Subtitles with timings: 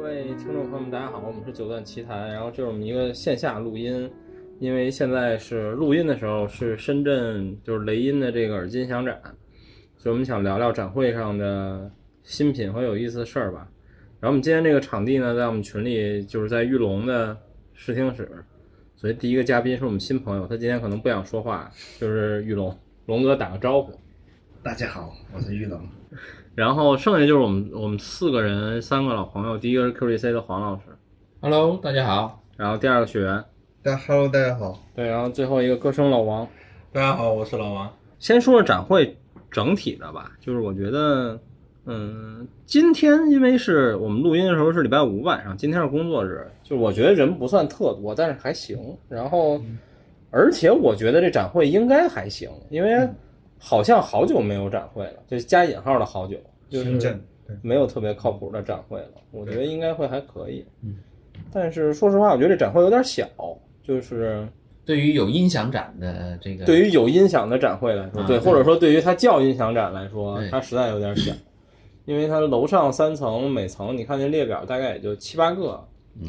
[0.00, 4.08] 各位听众朋友们，大家好，我们是九段奇谈，然后这是我们一个线下录音，
[4.60, 9.20] 因为现在是录音的时候是深圳就是雷音的这个耳机音响展，
[9.96, 11.90] 所以我们想聊聊展会上的
[12.22, 13.68] 新品和有意思的事儿吧。
[14.20, 17.36] 然后我们今天这个场地呢，在我们群里就是在玉龙的
[17.74, 18.30] 视听室，
[18.94, 21.68] 所以第一个嘉宾是我们新朋友，他今天可能不想说话，
[21.98, 22.74] 就是玉龙，
[23.06, 23.92] 龙哥打个招呼。
[24.62, 25.82] 大家好，我是玉龙。
[26.58, 29.56] 然后剩下就是我们我们四个人，三个老朋友。
[29.56, 30.86] 第一个是 QDC 的黄老师
[31.40, 32.42] ，Hello，大家好。
[32.56, 33.44] 然后第二个学员，
[33.80, 34.76] 大家 Hello，大家好。
[34.92, 36.44] 对，然后最后一个歌声老王。
[36.92, 37.88] 大家好，我是老王。
[38.18, 39.16] 先说说展会
[39.52, 41.38] 整体的吧，就是我觉得，
[41.84, 48.76] 嗯，今天因为是我们录音的时候是礼拜五晚上，今天是工作日，就是我觉得人不算特多，但是还行。
[49.08, 49.62] 然后，
[50.32, 53.08] 而且我觉得这展会应该还行，因为
[53.58, 56.36] 好像好久没有展会了，就加引号的好久，
[56.70, 57.20] 就是
[57.62, 59.14] 没有特别靠谱的展会了。
[59.30, 60.64] 我觉得应该会还可以。
[60.82, 60.96] 嗯，
[61.52, 63.26] 但是说实话，我觉得这展会有点小，
[63.82, 64.46] 就是
[64.84, 71.32] 对于有音响展的这个，对于有音响的展会来说，对，或者说对于它叫音响展来说对，它实在有点小，
[72.04, 75.82] 因为它楼上三层，每层你看那列表大概也就七八个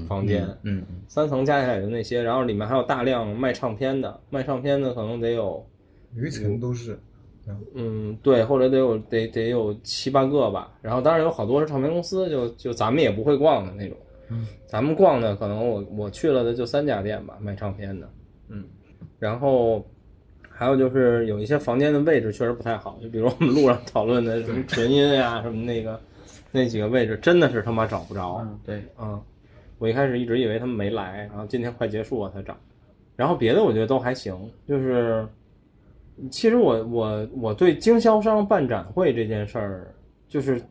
[0.07, 5.65] 房间，嗯，三层加起来也就那些，然后里面还有大量卖唱片的，卖唱片的可能得有，
[6.15, 6.97] 有一层都是。
[7.73, 10.71] 嗯，对，或者得有得得有七八个吧。
[10.81, 13.97] 然后当然有好多是唱片公司，就就咱们也不会逛的那种。
[14.29, 18.09] 嗯，咱们逛的可能我我去了的就三家店吧，卖唱片的。
[18.47, 18.63] 嗯，
[19.17, 19.85] 然后
[20.49, 25.99] 还有就是有一些房间的位置确实不太好，就比如我们路上 讨论的什么纯音呀、什么那个
[26.51, 28.39] 那几个位置，真的是他妈找不着。
[28.43, 29.19] 嗯，对，嗯，
[29.77, 32.55] 我一开始一直以为他们没来，然后今天快结束我才找。
[33.15, 34.35] 然后别的我觉得都还行，
[34.67, 35.27] 就是
[36.29, 39.95] 其实我我我对经销商办展会这件事儿，
[40.27, 40.61] 就是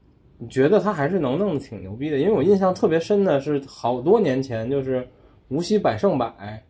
[0.48, 5.06] 觉得他还是能弄得挺牛逼的，因为我印象特别深的是好多年前，就是
[5.48, 6.62] 无锡百胜百，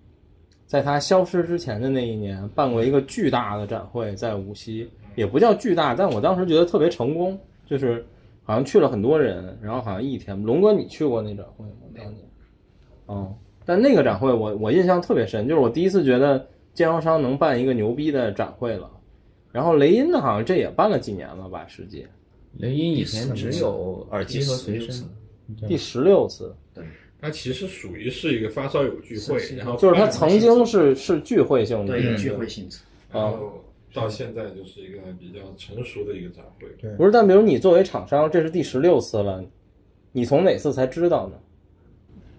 [0.66, 8.04] 在它消失之前的那一年办过一个巨大的展会，在无锡也不叫巨大，但我当时觉得特别成功，就是
[8.44, 10.40] 好像去了很多人，然后好像一天。
[10.42, 11.72] 龙哥，你去过那展会吗？
[11.96, 12.16] 当年？
[13.06, 13.34] 哦，
[13.64, 16.46] 但那个展会我我印象特别深，就是我第一次觉得
[16.78, 18.88] 经销商能办一个牛逼的展会了。
[19.50, 21.66] 然后雷音呢，好像这也办了几年了吧？
[21.66, 22.06] 实际
[22.58, 25.04] 雷音以前只有耳机和随身，
[25.66, 26.84] 第十六次，对
[27.20, 32.78] 它其实属于是一个发烧友聚会，然后就是它曾经是是聚会性的，对，有聚会性质。
[33.10, 36.68] 然后到现在就是一个比较成熟的一个展会。
[36.80, 39.42] 对不是，但比如你作为厂商，这是第十六次了，
[40.12, 41.36] 你从哪次才知道呢？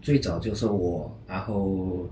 [0.01, 2.07] 最早就是我，然后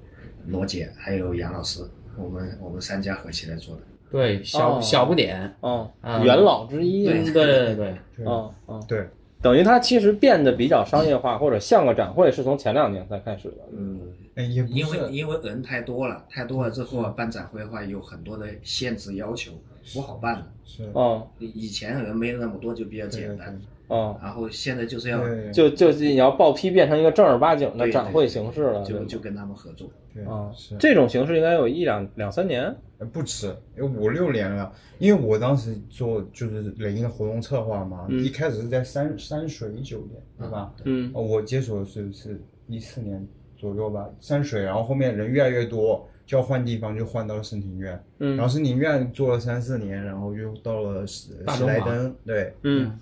[0.46, 1.82] 罗姐还有杨老师，
[2.18, 3.82] 我们我们三家合起来做的。
[4.10, 9.06] 对，小哦小不点，哦，啊元老之一，对对对对，对哦哦，对，
[9.42, 13.58] 等于它其实变得比较商业化，或者像个展会，是从前两年才开始的。
[13.74, 14.00] 嗯，
[14.36, 19.52] 因为，因为人太多了，太多了之后啊，办展会的话有很多的限制要求，
[19.94, 20.48] 不好办了。
[20.64, 23.60] 是，哦以前人没那么多，就比较简单。
[23.88, 25.22] 哦，然后现在就是要，
[25.52, 29.90] 就就是你要报批变成一个正儿八经的展会形式了，就就跟他们合作。
[30.14, 32.76] 对啊，是，这种形式应该有一两两三年。
[33.00, 34.74] 呃不止，有五六年了。
[34.98, 38.24] 因为我当时做就是雷音的活动策划嘛，嗯。
[38.24, 40.74] 一开始是在山山水酒店，对吧？
[40.84, 41.12] 嗯。
[41.14, 47.92] 哦，我接手是是一四年左右吧，山水，然后后面人越来越多，就要换地方，就换到了省庭院。
[48.18, 51.74] 然后嗯省庭院做了三四年，然后又到了喜喜大中华。
[51.74, 52.86] 来登，对，嗯。
[52.86, 53.00] 嗯，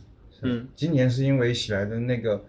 [0.75, 2.43] 今年是因为喜来登那个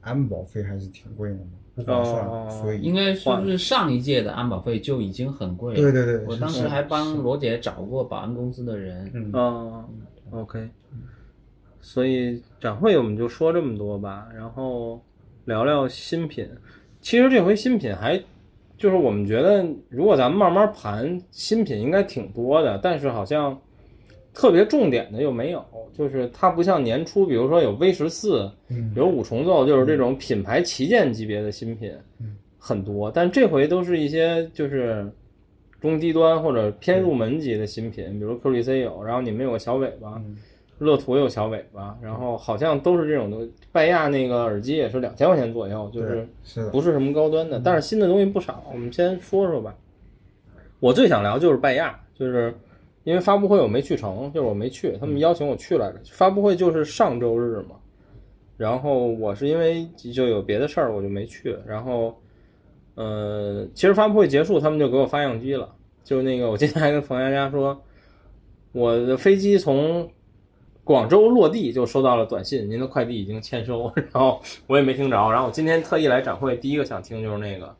[0.00, 1.42] 安保费还是挺贵的嘛，
[1.74, 5.80] 不划算，哦所以应该是不是上一届的安保费就已经很贵了。
[5.80, 9.10] 对对对，我当时还帮罗姐找过保安公司的人。
[9.14, 9.30] 嗯。
[9.32, 9.84] 哦
[10.30, 10.68] ，OK，
[11.80, 15.00] 所以展会我们就说这么多吧，然后
[15.44, 16.48] 聊聊新品。
[17.00, 18.20] 其实这回新品还
[18.76, 23.58] 就是我们觉得，如果咱们慢慢盘，新品应该挺多的，但是好像
[24.34, 25.64] 特别重点的又没有。
[25.96, 35.08] 就是它不像年初，比如说有 V 十四，嗯有五重奏，就是这种品牌旗舰级别的新品嗯很多，但这回都是一些就是
[35.80, 40.36] 中低端或者偏入门级的新品，比如 QDC 有，然后你们有个小尾巴，嗯
[40.78, 43.52] 乐图有小尾巴，然后好像都是这种东西。
[43.70, 46.26] 拜亚那个耳机也是两千块钱左右，就是
[46.72, 48.64] 不是什么高端的，但是新的东西不少。
[48.72, 49.72] 我们先说说吧。
[50.80, 52.52] 我最想聊就是拜亚，就是
[53.04, 56.00] 因为发布会我没去成，就是我没去，他们邀请我去来着。
[56.10, 57.76] 发布会就是上周日嘛，
[58.56, 61.56] 然后我是因为就有别的事儿，我就没去。
[61.66, 62.18] 然后，
[62.94, 65.68] 呃，其实发布会结束，他们就给我发样机了。
[66.02, 67.78] 就那个，我今天还跟冯佳佳说，
[68.72, 70.08] 我的飞机从
[70.82, 77.74] 广州落地就收到了短信，您的快递已经签收，然后我也没听着，然后我今天特意来展会，第一个想听就是那个，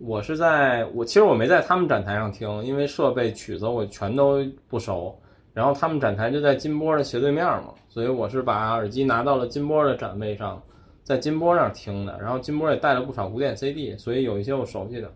[0.00, 5.14] 我是在我其实我没在他们展台上听，因为设备曲子我全都不熟，
[5.52, 10.60] 然后他们展台就在金波的斜对面嘛，所以我是把耳机拿到了金波的展位上，
[11.04, 15.12] 在金波那儿听的，然后金波也带了不少古典 CD，所以有一些我熟悉的，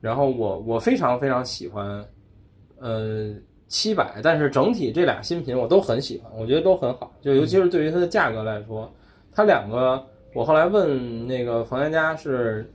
[0.00, 2.04] 然后我我非常非常喜欢，
[2.78, 3.34] 呃。
[3.72, 8.92] 七百，但是整体这俩新品我都很喜欢，我觉得都很好，就尤其是对于它的价格来说，
[9.32, 10.04] 它两个
[10.34, 12.68] 我后来问那个房间家是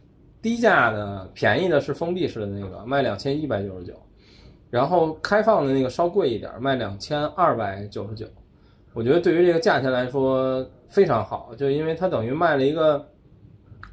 [0.45, 3.93] 低价的，便宜的是封闭式的那个卖两千一百九十九，
[4.69, 8.27] 然后开放的那个稍贵一点，卖两千二百九十九。
[8.93, 13.03] 我觉得对于这个价钱来说非常好，就因为它等于卖了一个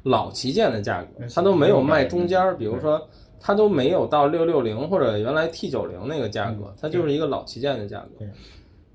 [0.03, 3.01] 老旗舰的价格，它都没有卖中间儿，比如说。
[3.45, 8.25] 它都没有到六六零或者原来 T 九零那个价格，它就是一个老旗舰的价格。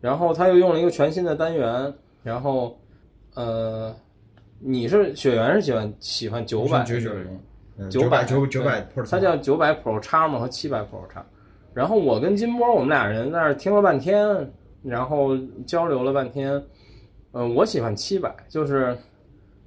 [0.00, 2.74] 然后它又用了一个全新的单元，然后，
[3.34, 3.94] 呃，
[4.58, 7.40] 你是雪原是喜欢喜欢九百九九零，
[7.90, 11.24] 九百九九百 Pro，它叫九百 Pro 叉嘛和七百 Pro 叉。
[11.74, 14.50] 然后我跟金波我们俩人在那儿听了半天，
[14.82, 15.36] 然后
[15.66, 16.62] 交流了半天，
[17.32, 18.96] 嗯，我喜欢七百，就是。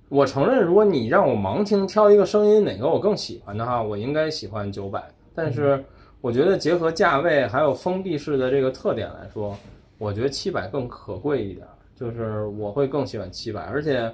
[0.09, 5.01] 我承认，如果你让我盲听挑一个声音哪个我更喜欢的话，我应该喜欢九百。
[5.33, 5.81] 但是
[6.19, 9.57] 我觉得结合价位还有封闭式的这个特点来说，
[9.97, 11.65] 我觉得七百更可贵一点。
[11.95, 14.13] 就是我会更喜欢七百，而且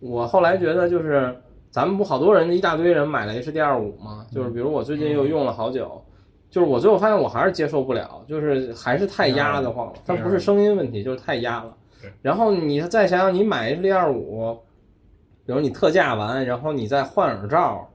[0.00, 1.32] 我后来觉得就是
[1.76, 4.26] 咱们不好多人一大堆人买了 HD 二五吗？
[4.32, 6.02] 就是比如我最近又用了好久，
[6.48, 9.92] 就是我最后发现我还是接受不了，就是还是太压得慌了。
[10.06, 11.76] 它不是声音问题，就是太压了。
[12.22, 14.56] 然后你再想想，你买 HD 二五。
[15.44, 17.86] 比如你特价完，然后你再换耳罩，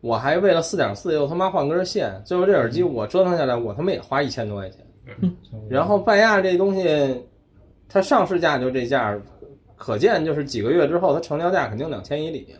[0.00, 4.78] 我还为了四点四又他妈换根线，最后这耳机我折腾下来，我他妈也花一千多块钱。
[5.68, 7.20] 然后拜亚这东西，
[7.88, 9.18] 它上市价就这价，
[9.76, 12.54] 可见就是几个月之后它成交价肯定两千以里。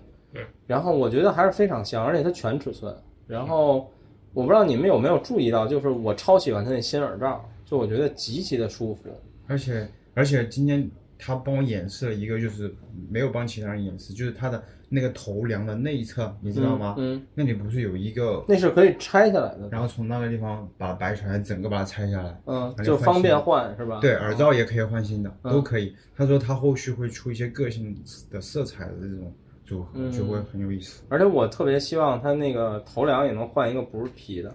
[0.66, 2.94] 然后我觉得还是非常香，而且它全尺寸。
[3.26, 3.90] 然后
[4.32, 9.02] 我不知道你们有没有注意到，就是我超喜欢它那新耳罩，就我觉得极其的舒服。
[9.46, 10.90] 而且而且今天。
[11.16, 12.74] 他帮我演示了一个，就是
[13.08, 16.96] 没有帮其他人演示，就是他的那个头梁的内侧，你知道吗？
[16.98, 18.44] 嗯，那里不是有一个？
[18.46, 19.68] 那是可以拆下来的。
[19.70, 24.00] 然后从那个地方把白船，整个把它拆下来，嗯，就方便换是吧？
[24.02, 25.94] 对，耳罩也可以换新的，都可以。
[26.14, 27.96] 他说他后续会出一些个性
[28.30, 29.32] 的色彩的这种
[29.74, 31.02] 组合，就会很有意思。
[31.08, 34.54] 而且我特别希望它那个头梁也能换一个不是皮的。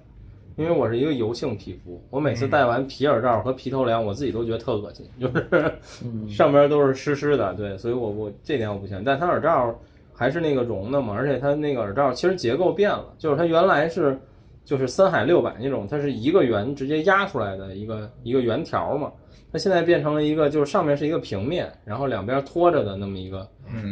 [0.56, 5.74] 因为我是一个油性皮肤，我每次戴完皮耳罩和皮头梁，我自己都觉得特恶心，就是
[6.28, 9.02] 上边都是湿湿的，对，所以我我这点我不行。
[9.06, 9.74] 但它耳罩
[10.14, 14.20] 还是那个绒的嘛，而且它那个耳罩其实结构变了，就是它原来是
[14.66, 19.10] 就是森海六百那种，它是一个圆直接压出来的一个一个圆条嘛，
[19.52, 23.48] 它现在变成了一个就是上面是一个平面，然后两边托着的那么一个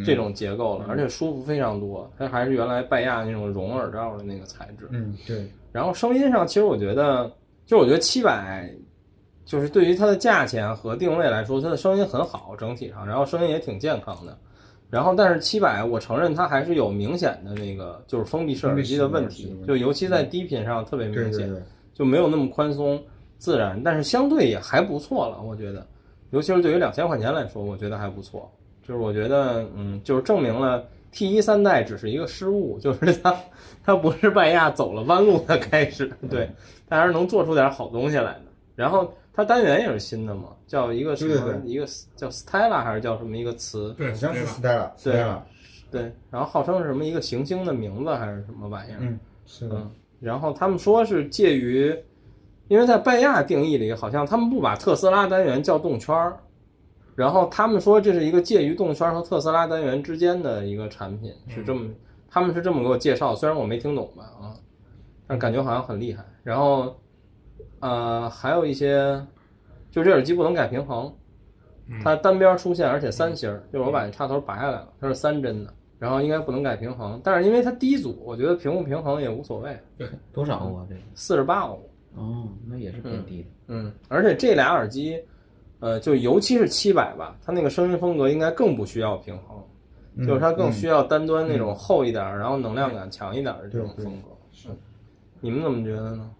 [0.05, 2.09] 这种结构了，而且舒服非常多。
[2.17, 5.47] 它还是原来拜亚那种绒耳罩的那个材质，嗯，对。
[5.71, 7.31] 然后声音上，其实我觉得，
[7.65, 8.71] 就我觉得七百，
[9.45, 14.37] 就是对于它的价钱和定位来说，它的声音很好，整体上，然后声音也挺健康的。
[14.89, 21.53] 然后，但是七百，我承认它还是有明显的那个就是封闭式耳机的问题，就尤其在低频上特别明显，
[21.93, 22.97] 就没有那么宽松
[23.37, 23.81] 自然。
[23.83, 25.85] 但是相对也还不错了，我觉得，
[26.31, 28.51] 尤其是对于两千块钱来说，我觉得还不错。
[28.81, 30.83] 就是我觉得，嗯，就是证明了。
[31.09, 33.35] T 一三代只是一个失误，就是它，
[33.83, 36.47] 它不是拜亚走了弯路的开始，对，
[36.87, 38.41] 它还是能做出点好东西来的。
[38.75, 43.95] 然后它单元也是新的嘛，叫一个什么一个叫 Stella 还是叫什么一个词？
[43.97, 44.91] 对，好像是 Stella。
[45.01, 45.25] 对，
[45.89, 48.97] 对，然后号称是什么一个行星的名字还是什么玩意儿？
[48.99, 49.81] 嗯，是的。
[50.19, 51.97] 然后他们说是介于，
[52.67, 56.37] 因为在拜亚定义里，好像他们不把特斯拉单元叫动圈儿。
[57.15, 61.89] 然后他们说这是一个介于动圈和特斯拉单元之间的一个产品，是这么，
[62.29, 64.53] 他们是这么给我介绍，虽然我没听懂吧啊，
[65.25, 66.23] 但感觉好像很厉害。
[66.43, 66.95] 然后，
[67.79, 69.19] 呃，还有一些，
[69.89, 71.11] 就这耳机不能改平衡，
[72.03, 79.75] 它单边出现，而且三芯儿，就是我把那插头拔下来了，它是三针的，然后应该不能改平衡，但是因为它低阻，我觉得平不平衡也无所谓。
[79.97, 80.85] 对，多少欧啊？
[80.87, 81.86] 这个四十八欧。
[82.17, 83.47] 哦，那也是偏低的。
[83.67, 85.23] 嗯，而且这俩耳机。
[85.79, 94.29] 呃，就尤其是七百吧，它那个声音风格应该更不需要平衡，就是它更需要单端那种厚一点，然后能量感强一点的这种风格。
[94.51, 94.69] 是，
[95.39, 96.31] 你们怎么觉得呢？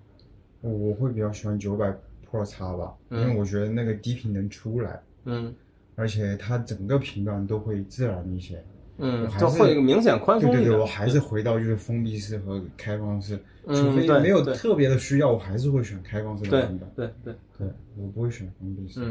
[0.62, 1.96] 我会比较喜欢九百
[2.28, 5.54] Pro 叉吧，因为我觉得那个低频能出来，嗯，
[5.94, 8.66] 而且它整个频段都会自然一些，
[8.98, 10.64] 嗯，就会明显宽松一点。
[10.64, 16.90] 对对对，我还是回到就是封闭式和开放式，除非没有特别的需要，我还是会选开放式的版本。
[16.96, 19.02] 对对对，我不会选封闭式。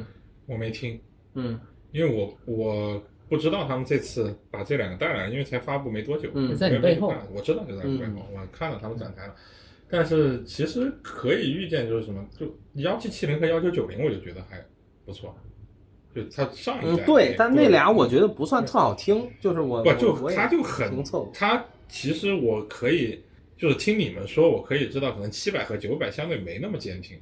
[0.46, 1.00] 我没听，
[1.34, 1.58] 嗯
[1.92, 9.34] 因为我我不知道他们这次把这两个带来，因为才发布没多久，嗯在你背后我知道就在你背后，我看了他们展台了。
[9.88, 14.60] 但是其实可以预见，就是什么，就幺七七零和幺九九零，我就觉得还
[15.04, 15.32] 不错。
[16.16, 23.22] 就他上一代，嗯，对，但那俩我觉得不算特好听，就是我不就我我也它就很评测过它其实我可以
[23.58, 27.16] 就是听你们说，我可以知道，可能七百和九百相对没那么坚挺。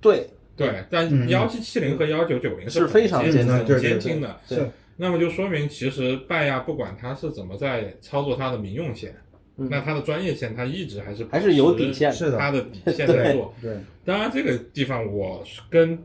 [0.00, 4.40] 对对，但嗯幺七七零和幺九九零是非常监监听很对对对监听的。
[4.46, 9.14] 是那么就说明，其实拜亚不管他是怎么在操作他的民用线，
[9.58, 13.52] 嗯那它的专业线，它一直还是还是有底线的是的它的底 线在做。
[13.60, 13.76] 对，
[14.06, 15.98] 当然，这个地方我跟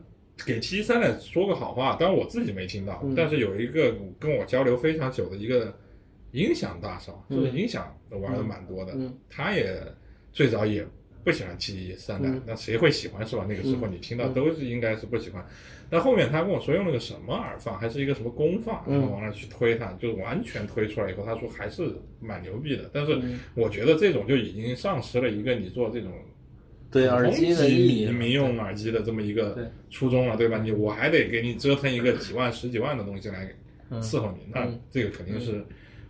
[0.46, 5.76] 给 T 三的说个好话，当然我自己没听到，嗯但是有一个跟我交流非常久的一个
[6.32, 9.76] 音响大嫂，嗯就是音响玩的蛮多的，嗯他也
[10.32, 10.86] 最早也
[11.24, 13.46] 不喜欢 T 三代，嗯那谁会喜欢是吧？
[13.48, 15.44] 那个时候嗯你听到都是应该是不喜欢。
[15.90, 22.88] 但后面他跟我说用了个什么耳放，还是一个什么功放，嗯然后完了去推它，就完全推出来以后，他说还是蛮牛逼的。
[22.94, 26.10] 但是嗯我觉得这种就已经丧失了一个你做这种
[26.92, 30.58] 对耳机的意义民民用耳机的这么一个初衷了，对吧？
[30.58, 33.50] 你我还得给你折腾一个几万、十几万的东西来
[33.88, 35.64] 嗯伺候你，那嗯这个肯定是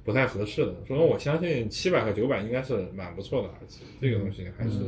[0.04, 0.74] 不太合适的。
[0.86, 4.78] 所以说，我相信七百和九百应该是蛮不错的耳机，这个东西还是，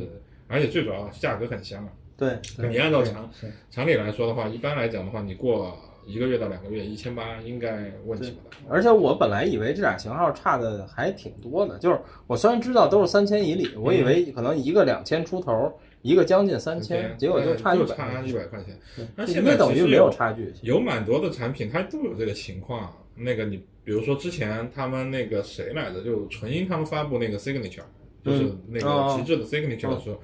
[0.47, 1.91] 而且最主要价格很香啊。
[2.17, 3.29] 对对你按照常
[3.71, 8.55] 常理来说的话，一般来讲的话，你过一个月到两个月，一千八应该问题不大。
[8.69, 15.71] 而且我本来以为这俩型号差的还挺多的，就是我虽然知道都是三千以里，我以为可能一个两千出头，
[16.03, 18.79] 一个将近三千，结果就差一百，差一百块钱。
[19.15, 20.53] 那这现在等于没有差距。
[20.61, 22.93] 有蛮多的产品它都有这个情况。
[23.15, 27.83] 那个你比如说之前他们那个谁来着，就纯音他们发布那个 Signature，
[28.23, 30.21] 就是那哦个极致的 Signature 的时候。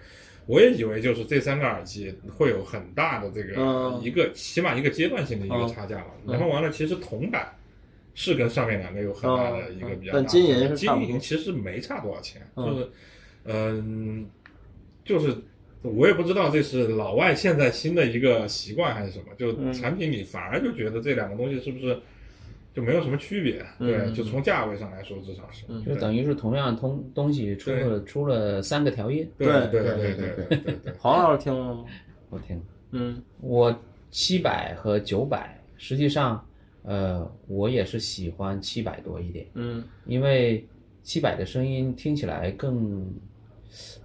[0.51, 4.01] 我也以为就是这三个耳机会有很大的这个嗯。
[4.03, 5.67] 一个起码一个阶段性的一个嗯。
[5.69, 6.33] 差价了，嗯。
[6.33, 7.47] 然后完了，其实铜版
[8.13, 12.65] 是跟上面两个有很大的一个比较大的，但金银金差不多银其实没差多少钱，嗯。
[12.65, 12.89] 就是
[13.45, 14.29] 嗯，
[15.05, 15.33] 就是
[15.83, 19.71] 我也不知道这是老外现在新的一个习惯还是什么，就嗯。
[19.71, 21.97] 产品里反而就觉得这两个东西是不是
[22.73, 30.93] 就没有什么区别，对，就从价位上来说，至少是，就等于是同样通东西出了出了三个调音，对对对对对对。
[30.97, 31.85] 黄老师听了吗？
[32.29, 32.61] 我听。
[32.91, 33.77] 嗯，我
[34.09, 36.45] 七百和九百，实际上，
[36.83, 40.65] 呃，我也是喜欢七百多一点，嗯，因为
[41.03, 43.05] 七百的声音听起来更，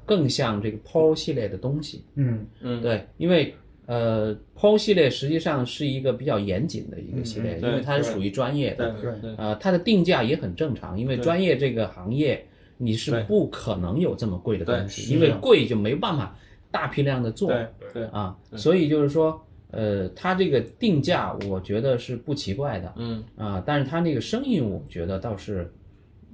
[0.05, 3.55] 更像这个 Pro 系列的东西，嗯嗯，对，因为。
[3.87, 12.45] 呃，PO 系列实际上是一个比较严谨的一个系列，嗯因为它是属于专业的，对对呃，它的定价也很正常，因为专业这个行业
[12.77, 16.37] 你是不可能有这么贵的东西，因为贵就没办法
[16.71, 17.49] 大批量的做。
[17.49, 19.41] 对对，啊，所以就是说，
[19.71, 22.93] 呃，它这个定价我觉得是不奇怪的。
[22.97, 23.25] 嗯。
[23.37, 25.73] 啊，但是它那个声音我觉得倒是。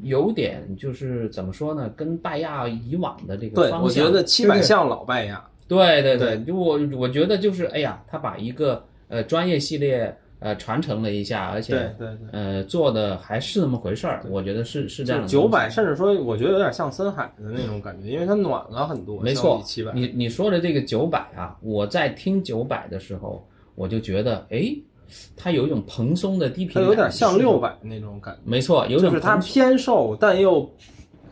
[0.01, 5.49] 有点就是怎么说呢，跟拜亚以往的这个对，方向，我觉得七百像老拜亚。
[5.69, 12.29] 对对对对，就我我觉得就是，哎呀，他把一个呃专业系列呃传承了一下，而且对对对。
[12.33, 15.29] 呃做的还是那么回事儿，我觉得是是这样的。
[15.29, 19.21] 九百，甚至说，我觉得有点像森海的那种感觉，因为它暖了很多。
[19.23, 24.75] 没错七百，你你说的这个九百啊，我在听九百的时候，我就觉得，哎，
[25.37, 30.69] 它有一种蓬松的低频，它有点像六百那种感觉，没错，有种就是它偏瘦，但又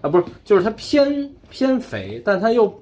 [0.01, 2.73] 啊不是，就是它偏偏肥，但它又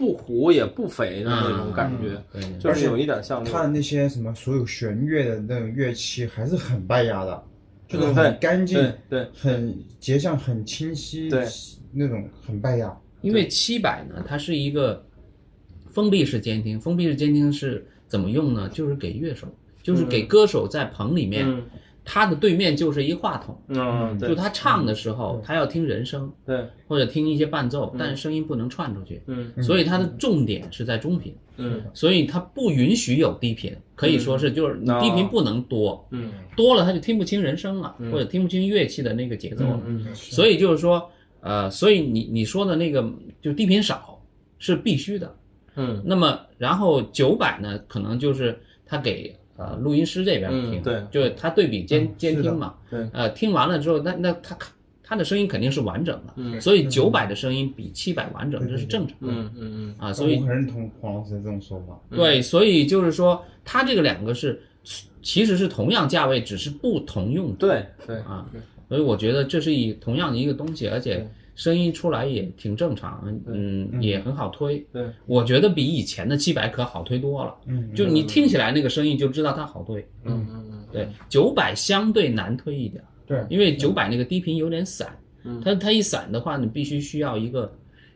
[0.00, 7.44] 不糊也不肥的那种感觉，就是有一点像六它的那些什么所有弦乐的那种乐器还是很拜亚的，
[7.86, 11.46] 就是嗯很干净，对对很节相很清晰，对
[11.92, 12.98] 那种很拜亚。
[13.20, 15.04] 因为七百呢，它是一个
[15.90, 18.70] 封闭式监听，封闭式监听是怎么用呢？
[18.70, 19.46] 就是给乐手，
[19.82, 21.62] 就是给歌手在棚里面，嗯
[22.04, 24.28] 他的对面就是一话筒，嗯，对。
[24.28, 29.52] 就他唱的时候，他要听人声对，或者听一些伴奏，但是声音不能串出去，嗯。
[29.62, 31.82] 所以它的重点是在中频，嗯。
[31.94, 36.32] 所以它不允许有低频，可以说是就是低频不能多，嗯。
[36.56, 39.64] 多了他就听不清人声了，或者听不清乐器的那个节奏。
[39.64, 39.80] 了。
[39.86, 40.06] 嗯。
[40.14, 43.08] 所以就是说，呃，所以你你说的那个
[43.40, 44.20] 就低频少
[44.58, 45.34] 是必须的。
[45.76, 46.02] 嗯。
[46.04, 54.56] 那么然后九百呢，可能就是他给呃录音师这边听，嗯对就是他对比监嗯监听嘛，对呃，听完了之后，那那他
[55.02, 60.12] 他的声音肯定是完整的，嗯所以九百的声音比七百完整，这是正常的嗯嗯啊。
[60.12, 62.00] 所以我很认同黄老师的这种说法。
[62.16, 64.58] 对，所以就是说，他这个两个是
[65.20, 68.48] 其实是同样价位，只是不同用途对对啊。
[68.88, 74.78] 所以我觉得这是一同样的一个东西，而且声音出来也挺正常，嗯，也很好推。
[74.92, 77.54] 对，我觉得比以前的七百可好推多了。
[77.66, 80.00] 嗯，就你听起来那个声音就知道它好推。
[80.24, 85.08] 嗯嗯嗯，对，九百相对难推一点，对，因为九百那个低频有点散，
[85.44, 87.70] 嗯它它一散的话，你必须需要一个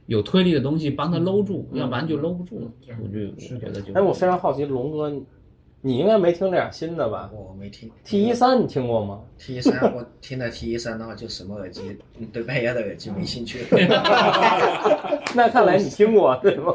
[0.07, 2.71] 有推力的东西帮它搂住，嗯要不然就搂不住了。
[3.03, 3.21] 我就
[3.55, 5.13] 我觉得就哎，我非常好奇，龙哥，
[5.87, 13.61] 你你应该没听这俩新的吧我没听？T 一三你听过吗？T 一三，我听了 T 一三的话，就什么耳机，嗯对半夜的耳机没兴趣。
[15.37, 16.73] 那看来你听过对吗？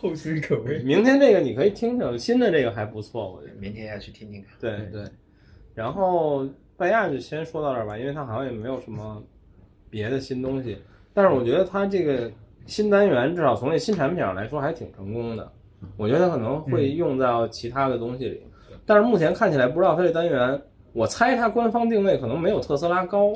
[0.00, 0.80] 后生可畏。
[0.82, 3.54] 明天这个你可以听听，新的这个还不错，我觉得。
[3.60, 4.50] 明天要去听听看。
[4.60, 5.04] 对对，
[5.72, 6.44] 然后
[6.76, 9.22] 拜亚就先说到这儿吧，因为它好像也没有什么
[9.88, 10.76] 别的新东西。
[11.14, 12.30] 但是我觉得它这个
[12.66, 15.52] 新单元，至少从这新产品上来说，还挺成功的。
[15.96, 18.42] 我觉得它可能会用到其他的东西里，
[18.84, 20.60] 但是目前看起来不知道它这单元，
[20.92, 23.32] 我猜它官方定位可能没有特斯拉高，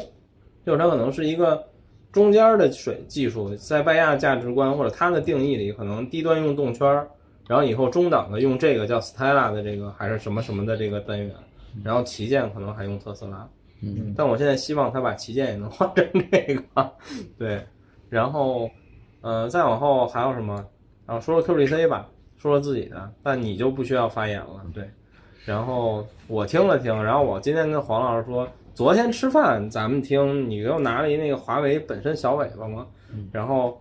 [0.64, 1.64] 就是它可能是一个
[2.12, 7.08] 中间的水技术，在拜亚价值观或者它的定义里，可能低端用动圈儿，
[7.48, 11.30] 然后以后中档的用这个叫 Stella 的这个还是什么什么的这个单元，
[11.82, 13.48] 然后旗舰可能还用特斯拉，
[13.82, 16.92] 嗯，但我现在希望它把旗舰也能换成这个，
[17.38, 17.62] 对，
[18.08, 18.70] 然后
[19.22, 20.64] 呃再往后还有什么？
[21.06, 22.08] 然后说说 QDC 吧，
[22.44, 24.84] 说说自己的，但你就不需要发言了，对。
[25.46, 32.86] 然后我听了听，然后我今天跟黄老师说，昨天吃饭咱们听，你给我拿了一那个华为本身小尾巴嘛，
[33.32, 33.80] 然后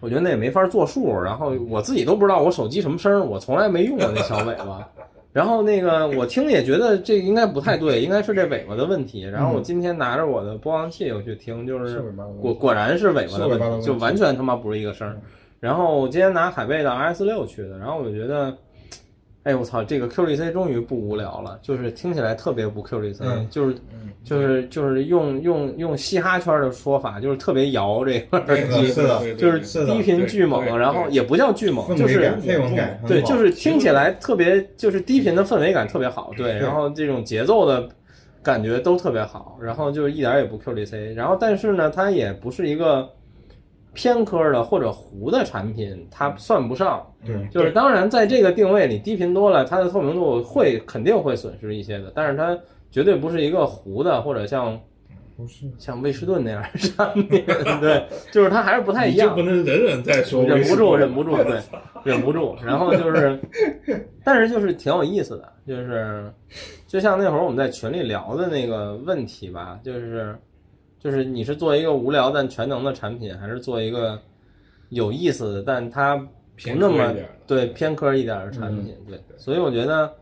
[0.00, 4.86] 我觉得那也没法做数，然后我自己都不知道我手机什么声儿，我从来没用过那小尾巴。
[5.32, 9.22] 然后那个我听也觉得这应该不太对，应该是这尾巴的问题。
[9.22, 12.02] 然后我今天拿着我的播放器我去听，就是
[12.38, 15.16] 果果然是尾巴的问题，就完全他妈不是一个声儿。
[15.62, 18.52] 然后我今天拿海贝的 RS 六去的，然后我就觉得，
[19.44, 23.76] 哎我操，这个 QDC 终于不无聊了，就是听起来特别不 QDC，、嗯就是
[24.24, 28.92] 就是就是用用用嘻哈圈的说法，就是特别摇这个耳机，
[29.36, 37.88] 就是低频巨猛然后也不叫巨猛，就是那种、感对，就是听起来特别，就是低频的氛围感特别好，对，然后这种节奏的
[38.42, 43.08] 感觉都特别好，然后就是一点也不 QDC，然后但是呢，它也不是一个
[43.94, 52.58] 偏科的或者糊的产品，它算不上，对，就是当然在这个定位里，低频多了，它的透明度会肯定会损失一些的，但是它
[52.90, 54.78] 绝对不是一个糊的或者像
[55.36, 57.44] 不是，像威士顿那样的产品，
[57.80, 59.34] 对，就是它还是不太一样。
[59.34, 59.42] 不。
[59.42, 61.60] 能忍忍再说忍不住，忍不住，对，
[62.04, 62.54] 忍不住。
[62.64, 63.38] 然后就是，
[64.22, 66.32] 但是就是挺有意思的，就是
[66.86, 70.36] 就像那会儿我们在群里聊的那个问题吧，就是
[71.02, 74.20] 就是你是做一个无聊但全能的产品，还是做一个
[74.90, 77.14] 有意思的但它不偏那么
[77.46, 78.94] 对偏科一点的产品？
[79.06, 80.12] 对，对所以我觉得。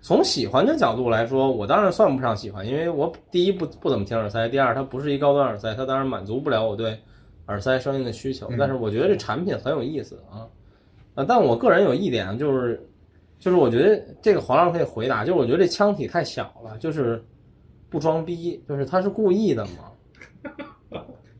[0.00, 6.96] 从喜欢的角度来说，我当然算不上喜欢，因为我第一不不怎么听耳塞，第二它不是一高端耳塞，它当然满足不了我对
[7.46, 8.46] 耳塞声音的需求。
[8.48, 10.46] 嗯但是我觉得这产品很有意思啊，
[11.16, 12.80] 啊，但我个人有一点就是，
[13.40, 17.20] 就是我觉得这个黄老师可以回答，就是我觉得这腔体太小了，就是
[17.90, 19.87] 不装逼，就是他是故意的嘛。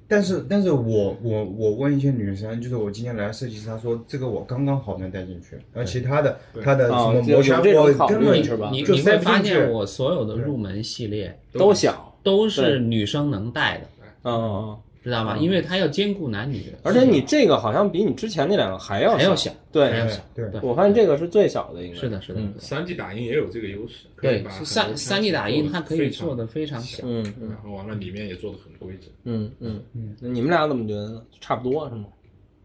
[0.09, 13.87] 但是，但是我我我问一些女生，就是我今天来设计师，她说这个我刚刚好能带进去，而其他的她的什啊么摩擦有我考虑根本是吧你你会发现我所有的入门系列都小，都是女生能带的，
[14.25, 15.37] 嗯嗯嗯，知道吗？
[15.39, 19.91] 因为它要兼顾男女，而且你这个好像比你之前那两个还要还要小，对。
[19.91, 20.49] 还要小，对。
[20.51, 22.55] 对，我发现这个是最小的，应该是的，是的，嗯。
[22.59, 27.49] 三 D 打印也有这个优势，可以对三三 D 打印它可以做的非常小，嗯嗯。
[27.49, 29.11] 然后完了里面也做的很规整。
[29.25, 29.83] 嗯嗯。
[29.95, 31.23] 嗯，那你们俩怎么觉得呢？
[31.41, 32.05] 差不多是吗？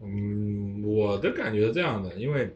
[0.02, 2.48] 嗯，我的感觉是这样的，因为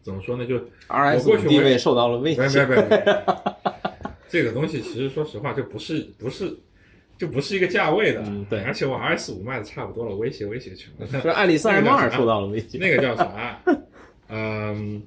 [0.00, 0.56] 怎么说呢，就
[0.88, 2.48] ？RS 我过去我也五地位受到了威胁。
[2.48, 3.24] 别，别别，
[4.28, 6.56] 这个东西其实说实话就不是不是
[7.20, 11.06] 就不是一个价位的，嗯对而且我 RS 五卖的差不多了，威胁威胁去了。
[11.20, 12.78] 是爱丽丝 M 二受到了威胁。
[12.78, 13.60] 那个叫啥？
[14.28, 15.02] 嗯，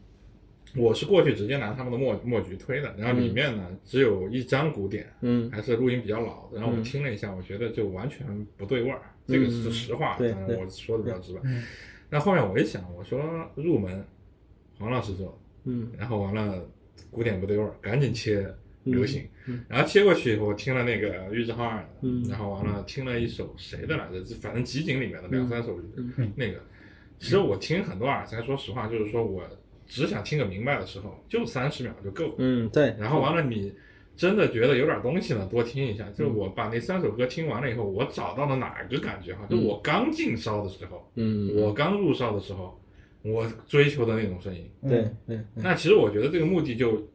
[0.76, 11.42] 我是过去直接拿他们的墨墨菊推的，然后里面呢只有一张古典，嗯还是录音比较老的，然后我嗯听了一下，我觉得就完全不对味儿，这个是实话，我说的比较直白。
[12.12, 13.20] 那后面我一想，我说
[13.56, 14.06] 入门
[14.78, 16.64] 黄老师做，嗯然后完了
[17.10, 18.48] 古典不对味儿，赶紧切
[18.84, 26.60] 流行，嗯然后切过去以后，我听了那个玉置浩二的，嗯然后完了听了一首谁的来着，反正集锦里面的两三首，嗯那个，
[27.20, 29.44] 其实我听很多耳塞，说实话，就是说我
[29.86, 32.96] 只想听个明白的时候，就三十秒就够了，嗯，对。
[33.00, 33.74] 然后完了你。
[34.16, 36.06] 真的觉得有点东西呢，多听一下。
[36.08, 39.44] 嗯就我把那三首歌听完了以后，我找到了哪个感觉哈？
[39.50, 42.80] 就我刚进烧的时候，嗯，我刚入烧的时候，
[43.24, 44.70] 我追求的那种声音。
[44.88, 45.10] 对
[45.56, 47.10] 那其实我觉得这个目的就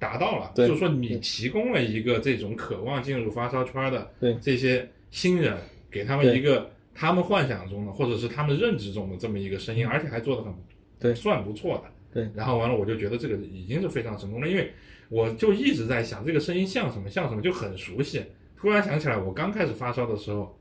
[0.00, 5.56] 达到了，就是说你提供了一个这种渴望进入发烧圈的对这些新人，
[5.90, 10.52] 给他们一个他们幻想中的或者是他们认知中的这么一个声音，而且还做的很
[10.98, 11.84] 对算不错的。
[12.12, 14.72] 对然后完了，我就觉得这个已经是非常成功了，因为
[15.08, 18.20] 我就一直在想这个声音像什么像什么，就很熟悉。
[18.56, 20.58] 突然想起来，我刚开始发烧的时候，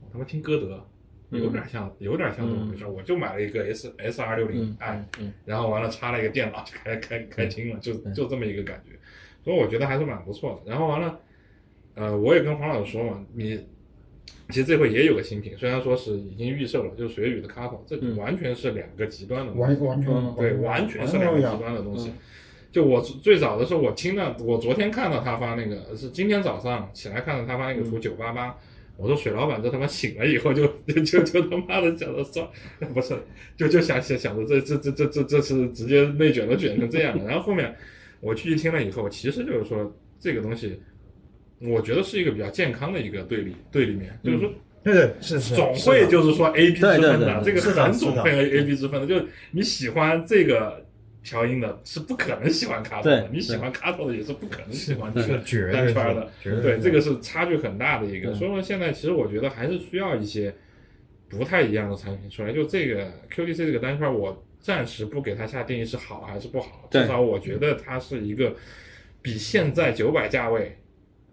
[0.00, 0.84] 我他妈听歌德，
[1.30, 2.90] 有点像，有点像这么回事儿。
[2.90, 8.98] 我就买了一个 S S R 六零嗯 i，嗯然后完了插了一个电脑就开开开听了，就就这么一个感觉，
[9.44, 10.70] 所以我觉得还是蛮不错的。
[10.70, 11.20] 然后完了，
[11.94, 13.66] 呃，我也跟黄老师说嘛，你
[14.48, 22.12] 其实这回也有个新品，虽然说是已经预售了，就是水语的 c a p 这嗯完全是两个极端的东西完完全嗯对，完全是两个极端的东西。
[22.72, 28.56] 就我最早的时候，我听到，我昨天看到他发那个，是今天早上起来看到他发那个图九八八，
[29.00, 32.46] 我说水老板这他妈醒了以后就就就就他妈的想着算，
[32.92, 33.14] 不是，
[33.56, 37.24] 就就想想想着这这这这这这是直接内卷都卷成这样了。
[37.24, 37.74] 然后后面
[38.20, 40.78] 我去听了以后，其实就是说这个东西，
[41.60, 44.52] 我觉得是一个比较健康的一个对立对立面，就是说
[44.84, 50.84] 对对是是，总会就是说 A B 之分对对对的，这个是很总会 A B 之分的，就是你喜欢这个
[51.22, 56.30] 调音的，是不可能喜欢卡头的；你喜欢卡头的，也是不可能喜欢这个绝单圈的。
[56.42, 58.34] 对这个是差距很大的一个。
[58.34, 60.54] 所以说现在其实我觉得还是需要一些
[61.28, 62.28] 不太一样的产品。
[62.30, 62.52] 出来。
[62.52, 68.54] 就这个 QDC 这个单圈，我暂时不给它下定义是好还是不好，至少我觉得它是一个
[69.22, 70.76] 比现在九百价位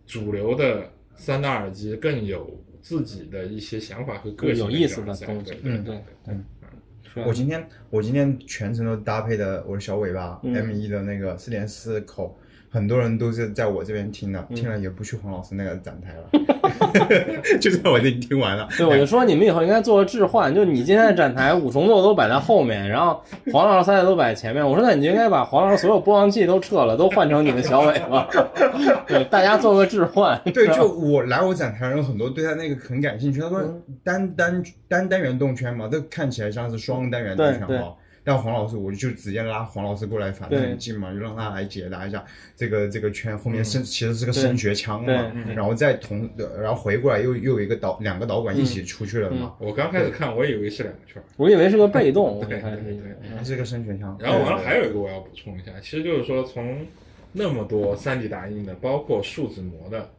[0.06, 5.52] 主流的三大耳机更有自己的一些想法和个性有意思的东西。
[5.52, 5.96] 对嗯对
[6.26, 6.44] 对是吧
[7.26, 10.54] 我今天我今天全程都搭配的我的小尾巴、嗯。
[10.54, 12.38] M 一的那个四点四口，
[12.78, 16.30] 很多人都是在我这边听的，嗯听了也不去黄老师那个展台了，
[17.60, 18.68] 就在我这里听完了。
[18.78, 23.20] 对，我就说你们以后应该做个置换，就你今天的展台五重奏都摆在后面，然后
[23.52, 24.64] 黄老师三代都摆在前面。
[24.64, 28.30] 我说那你就应该把黄老师所有播放器都撤了，都换成你的小尾巴。
[29.08, 30.40] 对，大家做个置换。
[30.54, 37.94] 对，就我来我展台的人很多对他那个很感兴趣，他说嗯单单单单元动圈嘛，这看起来像是双单元动圈嘛。
[38.28, 40.68] 但黄老师，我就直接拉黄老师过来，反正对。
[40.68, 42.22] 很近嘛，就让他来解答一下
[42.58, 51.24] 这个这个圈后面声其实是个升学腔嘛，然后再同然后回过来又又有一个导两个导管一起出去了嘛，我刚开始看，我以为是两个圈。
[51.38, 53.16] 我以为是个被 动，我对对对。
[53.38, 54.18] 它是个升学腔。
[54.20, 56.86] 然后完了，还有一个我要补充一下，其实就是说从
[57.32, 60.10] 那么多 3D 打印的，包括树脂模的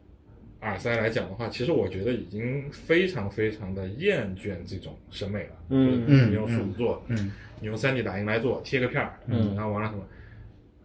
[0.61, 5.55] 耳塞来讲的话，其实我觉得已经非常非常的厌倦这种审美了。
[5.69, 10.03] 嗯嗯你用数字做，嗯，你用三 D 打印来做，贴个片儿，嗯然后完了什么？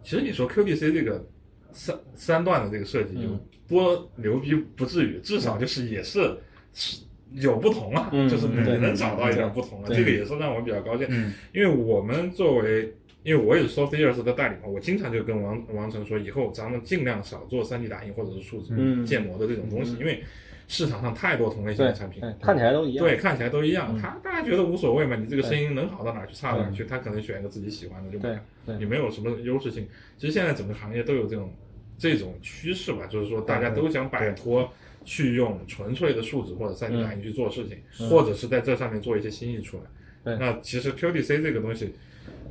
[0.03, 1.27] 其实你说 QDC 这个
[1.73, 6.39] 三三段的这个设计有嗯多牛逼不至于，至少就是也是
[6.73, 11.07] 是有不同了，嗯就是你能找到一点不同了，这个也是让我比较高兴。
[11.11, 19.05] 嗯因为我们作为，因为我也是 Soft Ears 的代理嘛，我经常就跟王王成说，以后咱们尽量少做 3D 打印或者是数字嗯。
[19.05, 20.23] 建模的这种东西，因为
[20.69, 23.07] 市场上太多同类型的产品，对，看起来都一样。
[23.07, 23.99] 对，看起来都一样，嗯。
[23.99, 25.51] 他大家觉得无所谓嘛，你这个对。
[25.51, 28.81] 声音能好到哪儿去，差到哪儿去，他可能选一个自己喜欢的就买对，对。
[28.81, 29.89] 也没有什么优势性。
[30.19, 31.51] 其实现在整个行业都有这种
[31.97, 34.71] 这种趋势吧，就是说大家都想摆脱
[35.07, 38.11] 去用纯粹的数字或者 3D 打印去做事情，嗯。
[38.11, 39.83] 或者是在这上面做一些新意出来。
[40.25, 40.37] 对。
[40.39, 41.95] 那其实 QDC 这个东西。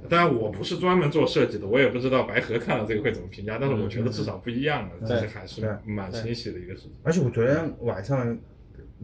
[0.09, 3.57] 当然，我不是专门做设计的，我也不知道白河看了这个会怎么评价。
[3.59, 6.91] 但是我觉得至少不一样的，对这是还是蛮欣喜的一个事情。
[7.03, 8.37] 而且我昨天晚上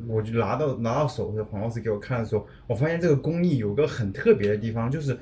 [0.08, 5.18] 我就拿到拿到手的时候，黄老师给我看的时候，我发现这个工艺有个很特别的地方，就是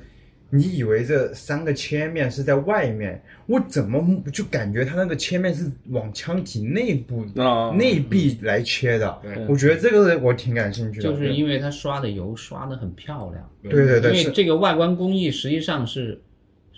[0.50, 9.18] 你以为这三个切面是在外面，我怎么就感觉它那个切面是往腔体内部、啊内壁来切的？
[9.22, 11.04] 对我觉得这个我挺感兴趣的。
[11.04, 16.20] 就是因为它刷的油刷的很漂亮，对对对，是因为这个外观工艺实际上是是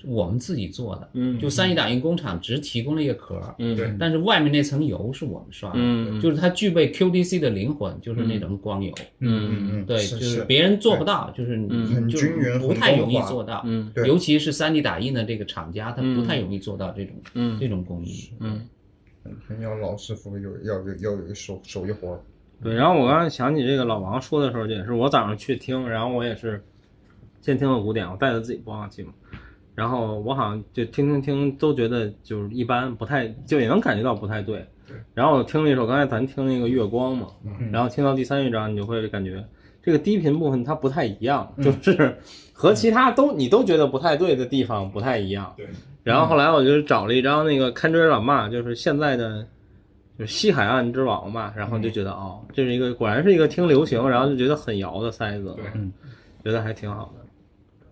[0.06, 11.86] 我们自己做的，嗯就三 D 打印工厂只提供了一个壳儿，嗯对但是外面那层油是我们刷的，嗯就是它具备 QDC 的灵魂，就是那种光油，嗯嗯嗯，对，就是别人做不到，就是嗯。
[11.90, 14.06] 很均匀不太容易做到，嗯对。
[14.06, 17.58] 尤其是三 D 打印的这个厂家，它嗯不太容易做到这种嗯。
[17.58, 18.66] 这种工艺，嗯，
[19.60, 22.20] 要老师傅有要有要有手手艺活儿。
[22.62, 22.74] 对。
[22.74, 26.62] 然后我刚才想起这个老王说的时候，也是我早上去听，然后我也是
[27.40, 29.12] 先听了古典，我带着自己播放器嘛。
[29.80, 34.62] 然后我好像就听听听，都觉得就是一般，不太就也能感觉到不太对。
[35.14, 39.42] 然后我听了一首，刚才咱听那个月光嘛，嗯然后听到第三乐章，你就会感觉
[39.82, 42.14] 这个低频部分它不太一样，嗯就是
[42.52, 45.50] 和其他都你都觉得不太对的地方不太一样。
[45.56, 45.66] 对。
[46.02, 49.46] 然后后来我就找了一张那个堪追朗玛，就是现在的
[50.18, 55.64] 就是西海岸之王嘛，然后就觉得、哦，这是一个果然是一个听流行，然后就觉得很摇的塞子，对
[56.44, 57.26] 觉得还挺好的。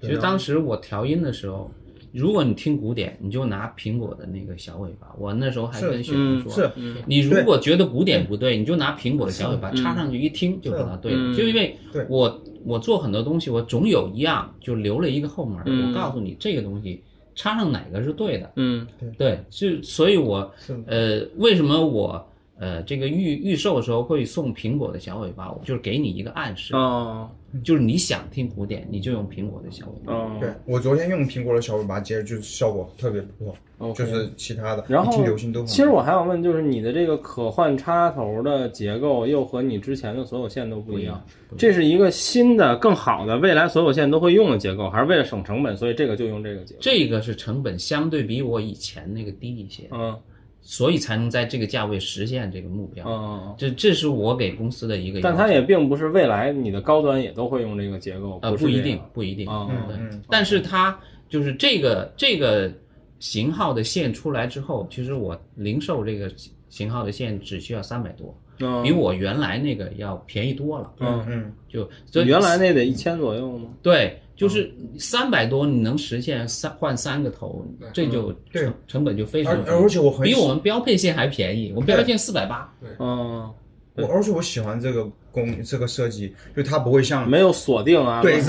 [0.01, 1.69] 其实当时我调音的时候，
[2.13, 5.09] 如果你听古典，你就拿苹果的那个小尾巴。
[5.19, 6.71] 我那时候还跟雪萍说，是。
[7.07, 11.19] 你如果觉得古典不对，你就拿苹果的小尾巴插上去一听就知道对了。
[11.19, 11.77] 嗯就因为
[12.09, 15.89] 我我做很多东西，我总有一样就留了一个后门，嗯。
[15.89, 17.03] 我告诉你这个东西
[17.35, 18.53] 插上哪个是对的。
[18.57, 18.87] 嗯。
[19.17, 20.51] 对，是所以我
[20.87, 22.27] 呃为什么我
[22.59, 27.31] 呃这个预预售的时候会送苹果的小尾巴，我就是给你一个暗示，哦
[27.65, 30.13] 就是你想听古典，你就用苹果的小尾巴。
[30.13, 35.67] 哦，对我昨天用苹果的小尾巴接，就是效果特别不错，OK 就是其他的，然后听流行都很。
[35.67, 41.25] 其实我还想问，就是你的这个可换插头的结构又和你之前的所有线都不一样，
[41.57, 46.81] 这是一个新的、更好的，未来所有线都会用的结构，还是为了省成本，所以这个就用这个结构？
[46.83, 50.15] 这个是成本相对比我以前那个低一些，嗯
[50.61, 53.05] 所以才能在这个价位实现这个目标。
[53.09, 62.71] 嗯，这这是我给公司的一个，但它也并不是未来你的高端也都会用这个结构，呃不一定不一定，嗯嗯但是它就是这个这个
[63.19, 66.31] 型号的线出来之后，其实我零售这个
[66.69, 70.93] 型号的线只需要三百多，嗯比我原来那个要便宜多了。
[71.01, 73.71] 嗯嗯，就所以原来那得一千左右吗？
[73.83, 78.63] 对，就是三百多你能实现三换三个头，这就对。
[78.63, 79.69] 成成本就非常低。
[79.69, 82.73] 而而且我很比我们标配线还便宜，我们标配线四百八。
[83.01, 83.53] 嗯，
[83.97, 88.41] 我而且我喜欢这个工这个设计，就它不会像没有锁定啊，对，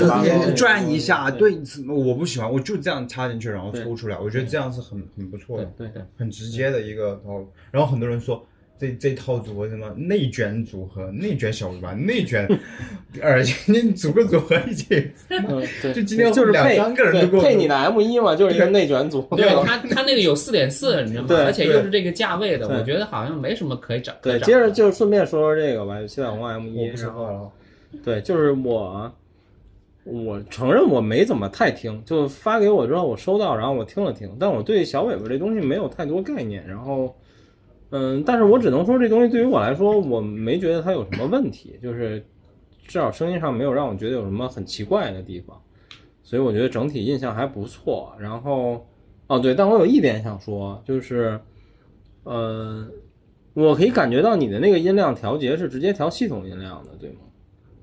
[0.54, 7.48] 转一下，对，我不喜欢，我就这样插进去，然后抽出来，我觉得这样是很很不错的，对对，很直接的一个套路。
[7.72, 8.46] 然后很多人说
[8.80, 12.48] 这这套组合什么内卷组合、内卷小尾巴、内卷
[13.20, 14.86] 耳 机，你组个组合一起，
[15.28, 19.36] 嗯，对，就今天就是配两三个人对就够配你的 M 一嘛，就是一个内卷组合。
[19.36, 21.28] 对 他他那个有四点四，你知道吗？
[21.44, 24.16] 而且又是这个价位的，我觉得好像没什么可以涨。
[24.22, 26.90] 对，接着就顺便说说这个吧，七彩虹 M 一。
[28.02, 29.12] 对，就是我，
[30.04, 37.14] 我承认我没怎么太听，就发给我之后我收到，然后我听了听，但我对小尾巴这东西没有太多概念，然后，
[37.90, 42.24] 嗯，但是我只能说这东西对于我来说，我没觉得它有什么问题，就是
[42.86, 45.60] 至少声音上没有让我觉得有什么很奇怪的地方，
[46.22, 48.12] 所以我觉得整体印象还不错。
[48.18, 48.86] 然后，
[49.26, 51.40] 哦对，但我有一点想说，就是，
[52.22, 52.86] 呃，
[53.54, 57.18] 我可以感觉到你的那个音量调节是直接调系统音量的，对吗？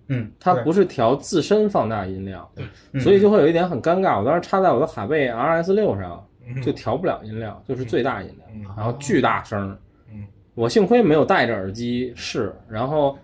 [0.08, 2.50] 嗯，它不是调自身放大音量，
[2.94, 4.18] 嗯所以就会有一点很尴尬。
[4.18, 9.78] 我当时插在我的海贝 RS 六上，嗯就调不了音量，就是最大音量，嗯然后巨大声。
[10.58, 13.18] 嗯，我幸亏没有戴着耳机试，然后，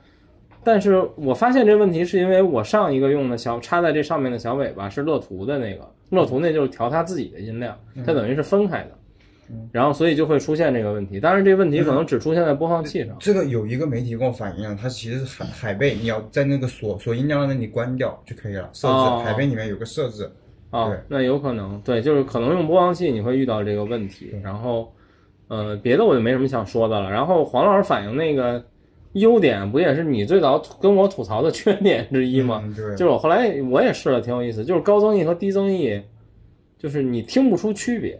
[0.63, 8.91] 但是我发现这问题是因为我上一个用的小插在这上面的小尾巴是乐图的那个，乐图那就是调它自己的音量，它等于是分开的。
[9.71, 13.15] 然后所以就会出现这个问题，当然这个问题可能只出现在播放器上。
[13.19, 18.69] 这个有一个媒体跟我反映了，它其实是海海贝，你要在那个锁锁音量那里关掉就可以了。
[18.73, 20.31] 设置、哦海贝里面有个设置，
[20.71, 24.33] 啊对，那有可能，对，就是可能用播放器你会遇到这个问题。
[24.41, 24.91] 然后，
[25.47, 27.11] 呃，别的我就没什么想说的了。
[27.11, 28.63] 然后黄老师反映那个
[29.13, 32.61] 优点，不也是你最早跟我吐槽的 缺点之一吗？
[32.65, 36.01] 嗯对就是我后来我也试了，挺有意思，就是高增益和低增益，
[36.77, 38.19] 就是你听不出区别，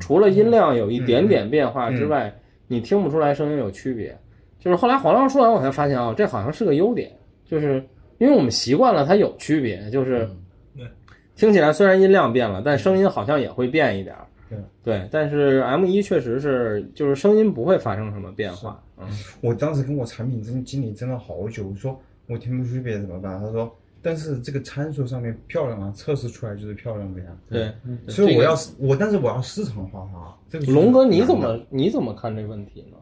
[0.00, 2.32] 除了音量有一点点变化之外，
[2.66, 4.16] 你听不出来声音有区别。
[4.58, 7.10] 就是后来黄老师说完，我才发现啊、这好像是个优点，
[7.44, 7.84] 就是
[8.18, 10.28] 因为我们习惯了它有区别，就是
[10.76, 10.86] 对
[11.34, 14.26] 听起来虽然音量变了，但声音好像也会变一点儿。
[14.52, 18.82] 对对，但是 M 一确实是就是声音不会发生什么变化。
[18.98, 19.06] 嗯，
[19.40, 23.40] 我当时跟我产品经经理争了好久，我说我听不出区别怎么办？
[23.40, 27.26] 他说，但是这个参数上面漂亮啊，测试出来就是漂亮的呀。
[27.48, 27.72] 对。
[28.08, 30.34] 所以我要我，但是我要市场化它。
[30.50, 32.96] 这个龙哥，你怎么你怎么看这问题呢？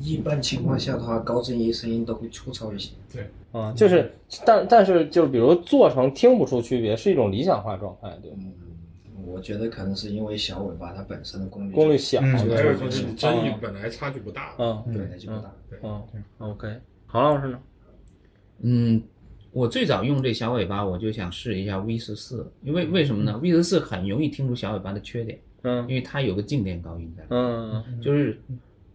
[0.00, 2.92] 一般情况下的话，高增益声音都会粗糙一些。
[3.12, 4.10] 对啊，就是，
[4.46, 8.44] 但但是就是比如做成听不出区别，是一种理想化状态，对吗？
[9.30, 15.52] 我觉得可能是因为小尾巴它本身的功率功率小，就是争议本来差距不大，嗯对那就不大。
[15.82, 16.02] 嗯
[16.38, 16.68] ，OK，
[17.06, 17.60] 郝老师呢？
[18.60, 19.02] 嗯，
[19.52, 28.40] 我最早用这小尾巴，我就想试一下 V 十四，因为为什么呢？V 十四很容易听出小尾巴的缺点，嗯因为它有个静电高音在，嗯就是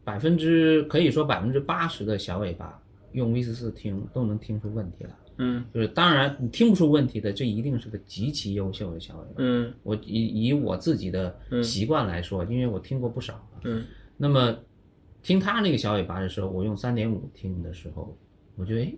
[0.04, 2.78] 百分之可以说百分之八十的小尾巴
[3.13, 5.12] 用 V 十四听都能听出问题来。
[5.38, 5.63] 嗯。
[5.74, 9.34] 就是当然你听不出问题的，这一定是个极其优秀的小尾巴。
[9.38, 13.84] 嗯我以以我自己的习惯来说，因为我听过不少，嗯。
[14.17, 14.58] 那么
[15.22, 18.15] 听他那个小尾巴的时候，我用三点五听的时候，
[18.56, 18.93] 我觉得哎，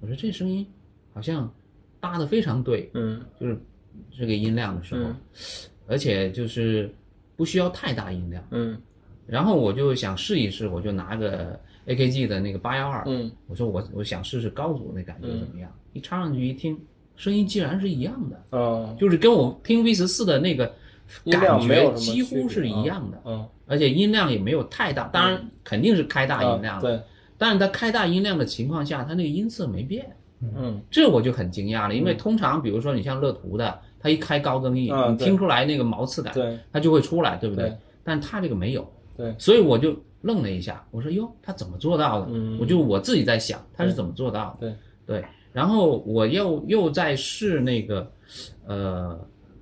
[0.00, 0.66] 我说这声音
[1.12, 1.52] 好像
[2.00, 3.20] 搭的非常对，嗯。
[3.40, 3.58] 就是
[4.16, 5.16] 这个音量的时候，嗯。
[5.86, 6.90] 而且就是
[7.36, 8.46] 不需要太大音量。
[8.50, 8.80] 嗯。
[9.26, 13.30] 然后我就想试一试，我就拿个 AKG 的那个八幺二，嗯。
[13.46, 15.70] 我说我我想试试高阻那感觉怎么样？
[15.92, 16.78] 一插上去一听，
[17.16, 18.96] 声音竟然是一样的，哦。
[18.98, 20.72] 就是跟我听 V 十四的那个
[21.30, 27.00] 感觉几乎是一样的，嗯，而且音量也没有太大，当然肯定是开大音量啊了，对，
[27.38, 30.04] 但是它开大音量的情况下，它那个音色没变，
[30.40, 30.80] 嗯。
[30.90, 36.58] 这我就很惊讶了，因为通常比如说你像乐图的，它一开高增益，你听出来那个毛刺感，对。
[36.72, 37.68] 它就会出来，对不对？
[37.68, 37.76] 对。
[38.02, 39.34] 但它这个没有，对。
[39.38, 39.94] 所以我就
[40.24, 42.28] 愣了一下，我说哟，他怎么做到的？
[42.30, 42.58] 嗯。
[42.58, 44.70] 我就我自己在想，他是怎么做到的？
[45.06, 45.20] 对。
[45.20, 48.10] 对，然后我又又在试那个
[48.66, 49.20] 呃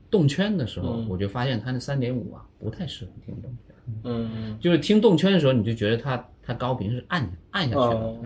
[0.08, 1.08] 动圈的时候，嗯。
[1.08, 8.16] 我就发现他那三点五啊不太适合听动圈，嗯就是听动圈的时候，你就觉得它它高频是按按下去的，哦。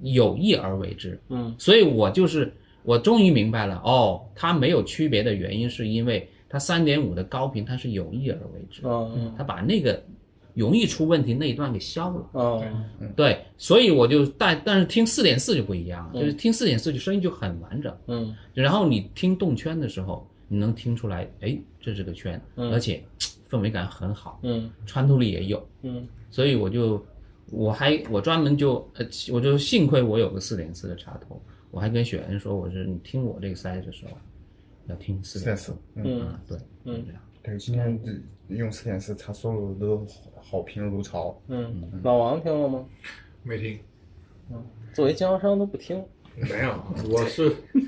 [0.00, 1.18] 有意而为之。
[1.28, 1.54] 嗯。
[1.56, 9.32] 所以我就是我终于明白了，哦，它没有区别的原因是因为它三点五的高频它是有意而为之，嗯。
[9.38, 10.02] 它把那个
[10.56, 12.28] 容易出问题那一段给消了。
[12.32, 12.64] 哦。
[13.14, 18.34] 对，所以我就但但是听四点四就不一样就是听四点四就声音就很完整，嗯。
[18.54, 22.72] 然后你听动圈的时候，你能听出来，哎，这是个圈，嗯。
[22.72, 23.04] 而且
[23.48, 24.70] 氛围感很好，嗯。
[24.86, 26.08] 穿透力也有，嗯。
[26.30, 27.04] 所以我就
[27.50, 31.40] 我还我专门就呃，我就幸亏我有个四点四的插头，
[31.70, 34.16] 我还跟雪恩说，我说你听我这个塞的时候，
[34.88, 35.76] 要听四点四。
[35.94, 37.04] 嗯，对，嗯。
[37.06, 38.00] 这样，对，今天
[38.48, 40.06] 用四点四，他所有都
[40.40, 41.40] 好评如潮。
[41.48, 42.84] 嗯，老王听了吗？
[43.42, 43.78] 没听，
[44.50, 46.02] 嗯作为经销商都不听。
[46.36, 47.54] 没有，我是，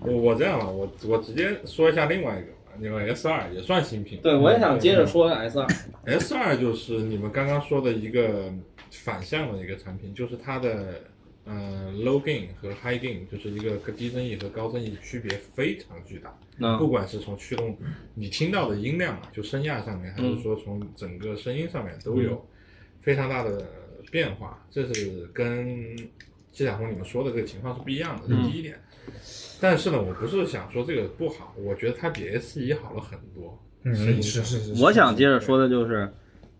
[0.00, 5.66] 我我这样吧，我我直接说一下另外一个吧，因为 S 二也算新品，对，我也想接着说 S 二。
[6.06, 8.52] S 二就是你们刚刚说的一个
[8.90, 11.00] 反向的一个产品，就是它的
[11.48, 16.38] 呃 low gain 和 high gain，就是一个低增益和高增益区别非常巨大。
[16.58, 17.76] 那不管是从驱动
[18.14, 22.44] 你听到的音量啊，就声压上面，还是说从整个声音上面，都有
[23.00, 23.64] 非常大的
[24.10, 24.64] 变化。
[24.70, 25.96] 这是跟
[26.52, 28.78] 季彩虹你们说的这个情况是不一样的，这是第一点。
[29.60, 33.58] 但是呢，我不是想说这个不好，我觉得它比 S 一好了很多。
[33.84, 34.82] 嗯，上是是是。
[34.82, 36.12] 我想接着说的就是，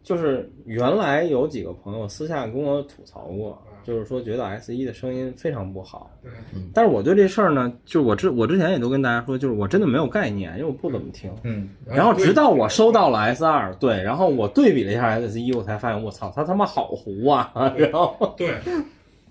[0.03, 6.11] 就是原来有几个朋友私下跟我吐槽过，就是说觉得 S 一的声音非常不好。
[6.23, 6.31] 对
[6.75, 11.35] 但是我对这事儿呢，就是我之我之前也都跟大家说，就是我真的没有概念，因为我不怎么听。
[11.43, 17.51] 嗯，然后直到我收到了 S 二，对，然后我对比了一下 S 一，我才发现我操，它他妈好糊啊！
[17.79, 18.59] 然后对，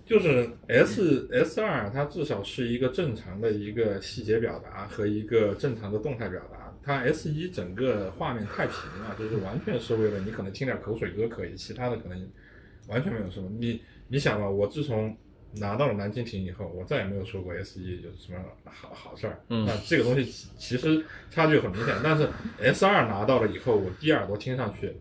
[0.07, 6.57] 就是 S S 二，它至少是一个正常的一个细节表达和一个正常的动态表达。
[6.83, 12.17] 它 S 一整个画面太平了，就是完全是为了你可能听点口水歌可以，其他的可能
[12.87, 13.49] 完全没有什么。
[13.59, 15.15] 你你想吧，我自从
[15.53, 19.41] 拿到了南京亭以后，我再也没有说过 S 一有什么好好事儿。
[19.49, 22.29] 嗯那这个东西其其实差距很明显，但是
[22.61, 24.95] S 二拿到了以后，我第二朵听上去。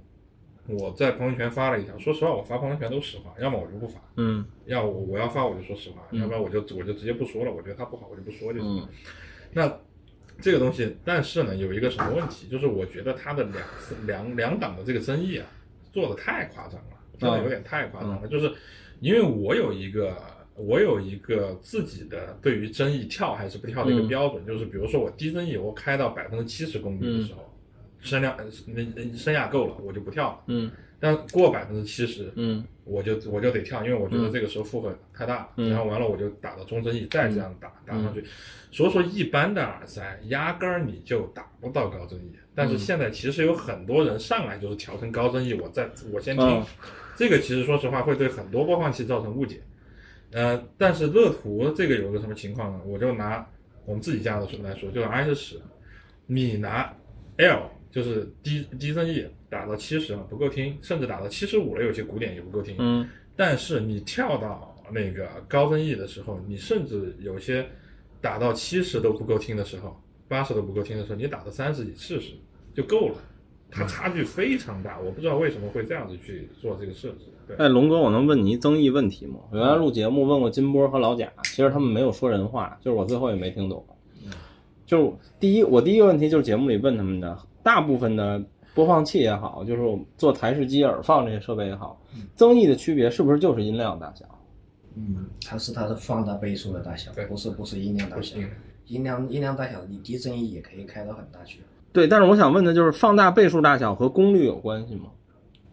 [0.68, 7.52] 我在朋友圈发了一条，说实话，我发朋友圈都实话，要么我就不发，嗯要我我要发我就说实话，嗯要不然我就我就直接不说了。
[7.52, 8.82] 我觉得它不好，我就不说就行了。
[8.82, 8.88] 嗯
[9.52, 9.80] 那
[10.40, 15.46] 这个东西，但是呢，有一个什么问题，就是我觉得它的两两两档的这个争议啊，
[15.92, 18.26] 做的太夸张了，真的有点太夸张了。
[18.26, 18.52] 就是
[19.00, 20.16] 因为我有一个
[20.54, 24.08] 我有一个自己的对于争议跳还是不跳的一个嗯。
[24.08, 27.54] 标准，就是比如说我低增益我开到百分之七十公里的时候，
[28.00, 30.38] 声量呃那那声压够了，我就不跳了。
[30.46, 30.70] 嗯。
[30.98, 35.68] 但过百分之七十，嗯我就我就得跳，因为我觉得这个时候负荷太大，嗯。
[35.68, 38.24] 然后完了我就打到中增益，再这样打、打上去。
[38.72, 42.70] 所以说一般的耳塞压根儿你就打不到高增益，但嗯。
[42.70, 46.66] 是现在其实有很多人上来就是调成高增益，我再我先听，嗯
[47.16, 49.60] 这个其实说实话会对很多播放器造成误解。
[50.32, 52.80] 呃，但是乐图这个有个什么情况呢？
[52.84, 53.44] 我就拿
[53.84, 55.60] 我们自己家的来说，就是 i 是十，
[56.26, 56.94] 你拿
[57.38, 62.76] L 就是低低增益打到七十不够听，甚至打到七十五了，有些鼓点也不够听。
[62.78, 67.66] 嗯但是你跳到那个高增益的时候，你甚至有些
[68.20, 72.32] 打到七十都不够听的时候，八十都不够听的时候，你打到三十你试试
[72.74, 73.16] 就够了。
[73.70, 77.26] 它差距非常大，我不知道为什么会这样子去做这个设置。
[77.46, 79.38] 对，哎，龙哥，我能问你一增益问题吗？
[79.50, 83.84] 我原来录节目问过金波和老贾，其实他们没有说人话，就是我最后也没听懂。
[84.86, 88.40] 就是第一，我第一个问题就是节目里问他们的，大部分的
[88.72, 92.00] 播放器也好，就是做台式机、耳放这些设备也好，
[92.36, 94.24] 增益的区别是不是就是音量大小？
[94.94, 98.36] 嗯，它是它的放大倍数的大小对，不是不是音量大小。
[98.86, 101.60] 音量音量大小，你低增益也可以开到很大去。
[101.96, 105.04] 对，但是我想问的就是放大倍数大小和功率有关系吗？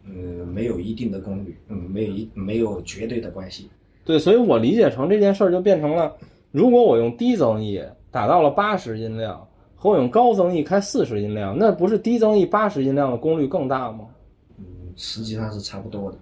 [0.06, 3.70] 呃，没有一定的功率，嗯，没有一没有绝对的关系。
[4.06, 6.16] 对，所以我理解成这件事儿就变成了，
[6.52, 9.46] 如果我用低增益打到了八十音量，
[9.76, 14.06] 和我用高增益开四十音量，那不是低增益八十音量的功率更大吗？
[14.58, 14.64] 嗯，
[14.96, 16.18] 实际上是差不多的，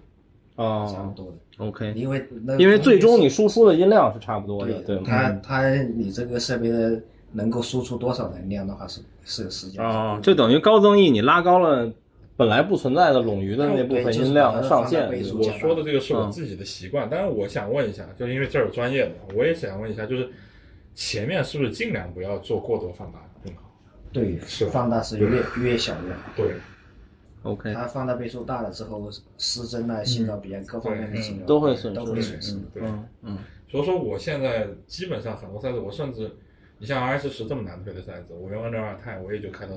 [0.56, 1.68] 哦差不哦多的。
[1.68, 5.02] ，OK，因为那因为最终你输出的音量是差不多的，对对吗？
[5.06, 7.00] 它它你这个设备的
[7.32, 11.90] 能够输出多少能量的话是是有时间啊，就等于高增益你拉高了
[12.36, 15.06] 本来不存在的冗余的那部分音量的上限。
[15.34, 20.28] 我说的这个是我自己的习惯，但是我想问一下，就因为这儿有专业的，我也想问一下，就是
[20.94, 23.62] 前面是不是尽量不要做过多放大更好？
[24.12, 26.20] 对，是放大是越越小越好。
[26.36, 26.54] 对
[27.44, 29.08] ，OK，它放大倍数大了之后，
[29.38, 32.56] 失真啊、信噪比啊各方面的信号都会损失都会损失。
[32.74, 33.38] 对，嗯嗯，
[33.70, 36.30] 所以说我现在基本上很多赛事，我甚至
[36.82, 39.74] 你像 RS 十这么难推的赛子，我用 N 二钛我也就开到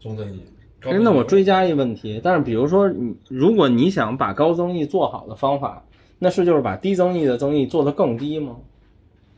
[0.00, 0.42] 中增益。
[0.80, 5.86] 哎，那我追加一问题，但是比如说你如果你想把高增益做好的方法，
[6.18, 8.56] 那是就是把低增益的增益做得更低吗？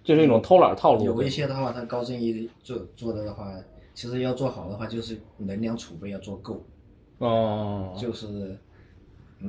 [0.02, 1.04] 就是一种偷懒套路。
[1.04, 3.52] 有一些的话，它高增益做做的的话，
[3.92, 6.64] 其实要做好的话，就是能量储备要做够。
[7.18, 8.56] 哦，就是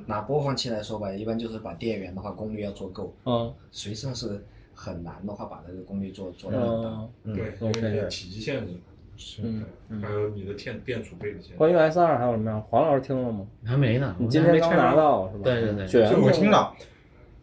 [0.05, 3.16] 拿播放器来说吧，一般就是把电源的话功率要做够。
[3.24, 4.43] 嗯，随身是
[4.74, 7.07] 很难的话，把它的功率做做到很大。
[7.24, 8.74] 嗯，对，因为你的体积限制。
[9.15, 11.55] 是，嗯还有你的电电储备的限制。
[11.55, 12.59] 关于 S 二还有什么呀？
[12.69, 13.45] 黄老师听了吗？
[13.63, 15.43] 还没呢，你今天刚拿到是吧？
[15.43, 16.74] 对对对，就我听了，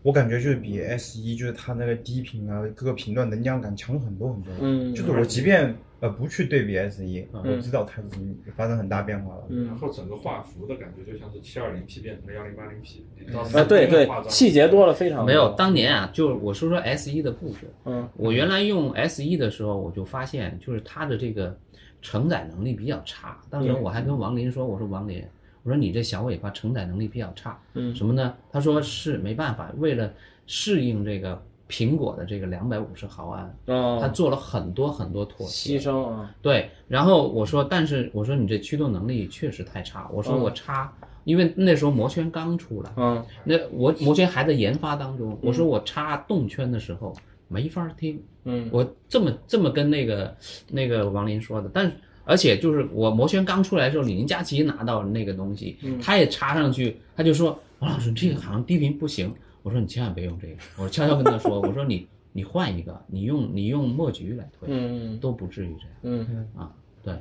[0.03, 4.53] 我感觉就是比 S 一就是它那个低频啊，各个频段能量感强很多很多。
[4.61, 9.43] 嗯，就是我即便呃不去对比 S 一，嗯我知道它已经发生很大变化了。
[9.51, 13.05] 嗯然后整个画幅的感觉就像是七二零 P 变成了幺零八零 P，
[13.37, 15.27] 啊，对对，细节多了非常多。
[15.27, 17.71] 没有，当年啊，就是我说说 S 一的故事。
[17.85, 21.55] 嗯，我原来用 S 一的时候，我就发现就是它的这个
[22.01, 23.39] 承载能力比较差。
[23.51, 25.23] 当时我还跟王林说，我说王林，
[25.63, 27.59] 我说你这小尾巴承载能力比较差。
[27.75, 28.35] 嗯什么呢？
[28.51, 30.13] 他说是没办法，为了
[30.47, 35.79] 适应这个苹果的这个两百五十毫安，哦，他做了很多很多妥协。
[35.79, 40.09] 牺牲啊，对，然后我说，但是我说你这驱动能力确实太差。
[40.13, 40.93] 我说嗯我插，
[41.25, 45.39] 因为那时候魔圈刚出来，嗯那我魔圈还在研发当中。
[45.43, 47.15] 我说我插动圈的时候
[47.47, 50.37] 没法听，嗯我这么这么跟那个
[50.69, 51.93] 那个王林说的，但是
[52.31, 59.35] 而且就是我摩圈刚出来的时候，李宁佳琦拿到那个东西，他也插上去，他就说王老师这个好像低频不行。
[59.63, 65.19] 我说你千万别用这个，我悄悄跟他说，我说你你换一个，你用你用墨菊来推，嗯。
[65.19, 66.25] 都不至于这样。
[66.29, 66.73] 嗯，啊。
[67.03, 67.15] 对，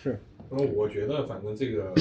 [0.00, 1.92] 是，然后我觉得反正这个，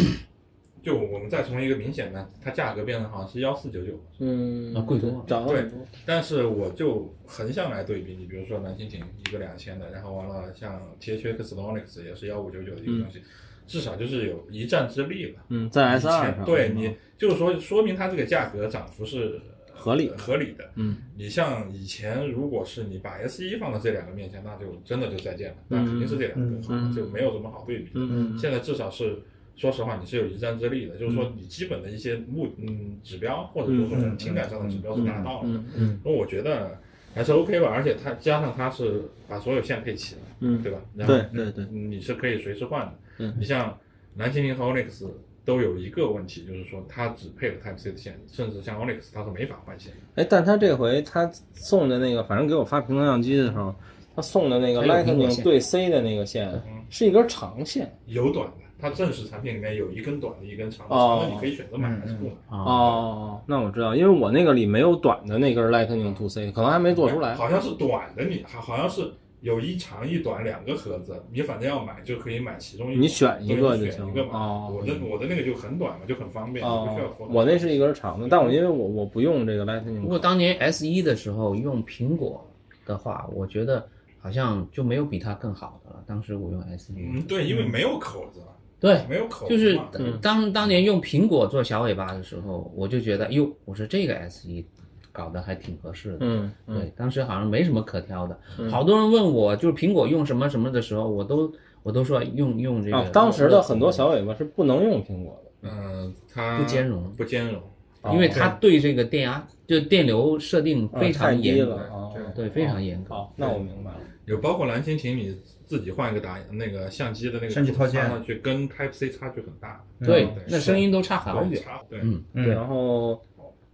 [0.84, 5.10] 就我们再从一个明显的，它价格变得好像是幺四九九，嗯，啊贵多。
[5.12, 5.80] 了涨了很多。
[6.06, 13.22] 但是我就横向来对比，你比如说蓝蜻蜓一个两千的，然后完了像 THX 的 Onyx 也是幺五九九的一个东西，
[13.66, 15.42] 至少就是有一战之力了。
[15.48, 19.40] 嗯，在 S 二上，对你就是说说明它这个价格涨幅是
[19.72, 20.10] 合理。
[20.18, 20.70] 合理的。
[20.76, 26.92] 嗯，你像以前如果是你把 S 一放到这两个面前，那就真的就再见了，那肯定是这两个更好，嗯。
[26.94, 27.92] 就没有什么好对比。
[27.94, 28.38] 嗯。
[28.38, 29.18] 现在至少是。
[29.56, 35.56] 说实话，你是有一战之力的，就是说你基本的一些目嗯指标，或者说说从情感上的指标是达到了的。
[35.56, 36.78] 嗯嗯那我觉得
[37.14, 40.80] 还是 OK 吧，而且它加上它是把所有线配齐了，嗯对吧？
[40.96, 42.94] 然后对对对你是可以随时换的。
[43.20, 43.78] 嗯你像
[44.16, 45.08] 蓝精灵和 Onyx
[45.46, 50.24] 都有一个问题，就是说它只配了 Type C 的线，甚至像 Onyx 它是没法换线的。
[50.24, 53.76] 哎，但他这回他送的那个，反正给我发平衡相机的时候，
[54.16, 57.94] 他送的那个 Lightning 对 C 的那个线是一根长线。
[58.08, 62.32] 有短的，它正式产品里面有一根短的，一根长的，哦长的你可以选择买还是不买。
[62.50, 67.34] 啊，哦，那我知道，因为我那个里没有短的那根 Lightning to C，可能还没做出来。
[67.36, 74.32] 好像是短的你，好好像是有一长一短两个盒子，你反正要买就可以买其中一个，你选一个就行你选一个嘛。
[74.34, 82.46] 哦我的我的那个就很短嘛，就很方便，你不需要我那是一根长的，但我因为我我不用这个 Lightning，不过当年 S 一的时候用苹果
[82.86, 83.88] 的话，我觉得
[84.20, 86.04] 好像就没有比它更好的了。
[86.08, 88.42] 当时我用 S 一，嗯，对，因为没有口子，
[88.84, 89.80] 对，没有口子就是
[90.22, 94.66] 当当年用苹果做小尾巴的时候，我就觉得，哟，我说这个 S 一
[95.10, 96.18] 搞得还挺合适的。
[96.20, 98.38] 嗯嗯对，当时好像没什么可挑的。
[98.70, 101.50] 好多人问我，就是苹果用什么什么的时候，我都
[101.82, 102.98] 我都说用用这个。
[102.98, 105.70] 啊，当时的很多小尾巴是不能用苹果的。
[105.70, 107.64] 嗯，它不兼容不兼容。
[108.12, 112.12] 因为它对这个电压就电流设定非常严格，低了啊。
[112.36, 113.16] 对，非常严格。
[113.16, 113.98] 好，那我明白了。
[114.26, 119.84] 有包括蓝蜻蜓，你自己换一个打那个相机的那个相机套件插上去，跟 Type C 差距很大。
[120.00, 121.50] 对对，那声音都差好远。
[121.50, 123.22] 对差对，嗯，嗯然后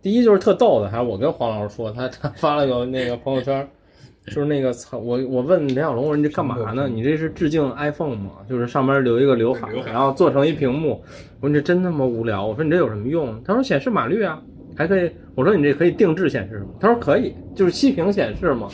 [0.02, 3.68] 第一就是特逗的，还是我跟黄老师说，他他发了个那个朋友圈，
[4.26, 6.88] 就是那个操我我问梁小龙，我说你这干嘛呢？
[6.88, 8.32] 你这是致敬 iPhone 吗？
[8.50, 11.04] 就是上面留一个刘海对刘，海然后做成一屏幕。
[11.42, 12.46] 我说你这真他妈无聊。
[12.46, 13.42] 我说你这有什么用？
[13.44, 14.42] 他说显示码率啊，
[14.76, 15.12] 还可以。
[15.36, 16.70] 我说你这可以定制显示吗？
[16.80, 18.68] 他说可以，就是息屏显示嘛。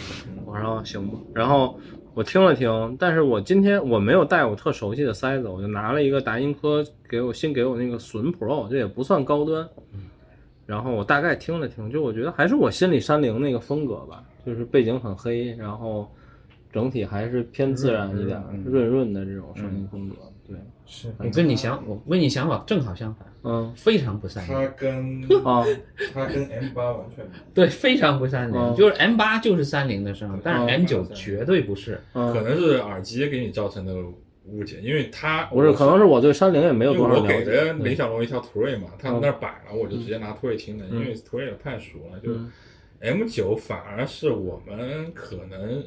[0.56, 1.18] 我说行吧。
[1.34, 1.80] 然后
[2.14, 9.68] 我听了听，但是我今天我没有带我特熟悉的塞子，我就拿了一个达音科给我新给我那个隼 Pro，这也不算高端。
[10.66, 16.10] 然后我大概听了听，就我觉得还是我心里山灵那个风格吧，就是背景很黑，然后
[16.74, 20.16] 整体还是偏自然一点、嗯润润的这种声音风格。
[20.47, 21.13] 对，是。
[21.17, 23.73] 我跟你想，我跟你想法正好相反，嗯。
[23.75, 25.65] 非常不善它良，跟啊，
[26.13, 28.71] 他跟 M 八完全对，非常不善良。
[28.71, 28.75] 哦。
[28.77, 31.95] 就是 M 八就是三菱的声，但是哦 M 九绝对不是。
[32.13, 33.93] 可嗯，能是耳机给你造成的
[34.47, 37.33] 误解，因为它不是，可能是我对三菱也没有多少了解。
[37.33, 37.45] 我给。
[37.45, 42.19] 的李小龙一条途锐嘛，他嗯那儿摆了，我就直接拿途锐听的，因为途锐也太熟了。
[42.19, 42.51] 就嗯。
[43.01, 45.83] M 九反而是我们可能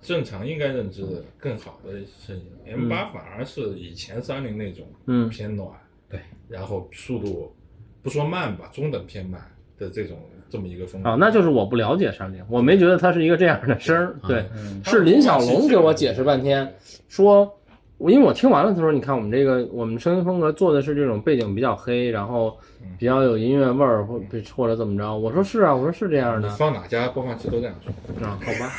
[0.00, 1.92] 正常应该认知的更好的
[2.26, 5.28] 声音，M 八反而是以前三菱那种嗯。
[5.28, 5.68] 偏暖，
[6.08, 7.54] 对，然后速度
[8.02, 9.40] 不说慢吧，中等偏慢
[9.78, 11.10] 的这种这么一个风格。
[11.10, 14.16] 啊，那就是我不了解三菱，我没觉得它是一个这样的声儿。
[14.26, 16.74] 对，嗯是林小龙给我解释半天，
[17.08, 17.59] 说，
[18.00, 22.56] 我因为我听完了，他说，你看我们这个我们声音风格做的是这种背景比较黑，然后
[22.98, 24.18] 比较有音乐味儿，或
[24.56, 25.14] 或者怎么着？
[25.14, 28.26] 我说是啊，我说是这样的放哪家播放器都这样说。
[28.26, 28.72] 啊，好吧，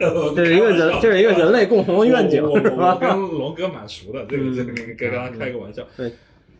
[0.34, 2.94] 这是一个人，这是一个人类共同的愿景我我是吧？
[2.94, 5.84] 我 跟龙哥蛮熟的，这个这个跟大家开个玩笑。
[5.96, 6.10] 对，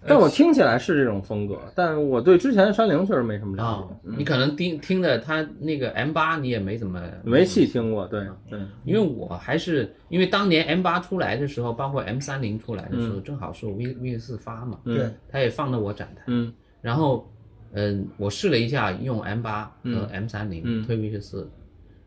[0.09, 8.07] 但我听起来是这种风格，但我对之前的山灵确实没什么了啊解，，你可能听听的他那个 M 八你也没怎么没细听过。
[8.07, 14.97] 对对，因为我还是因为当年 M 八出来的时候，包括 M 三零出来的时候，正好是 V V 四发嘛，嗯。
[14.97, 16.53] 对，它也放到我展台，嗯。
[16.81, 17.29] 然后
[17.73, 20.85] 嗯，我试了一下用 M 八和嗯 M 三零嗯。
[20.87, 21.51] 推 V 四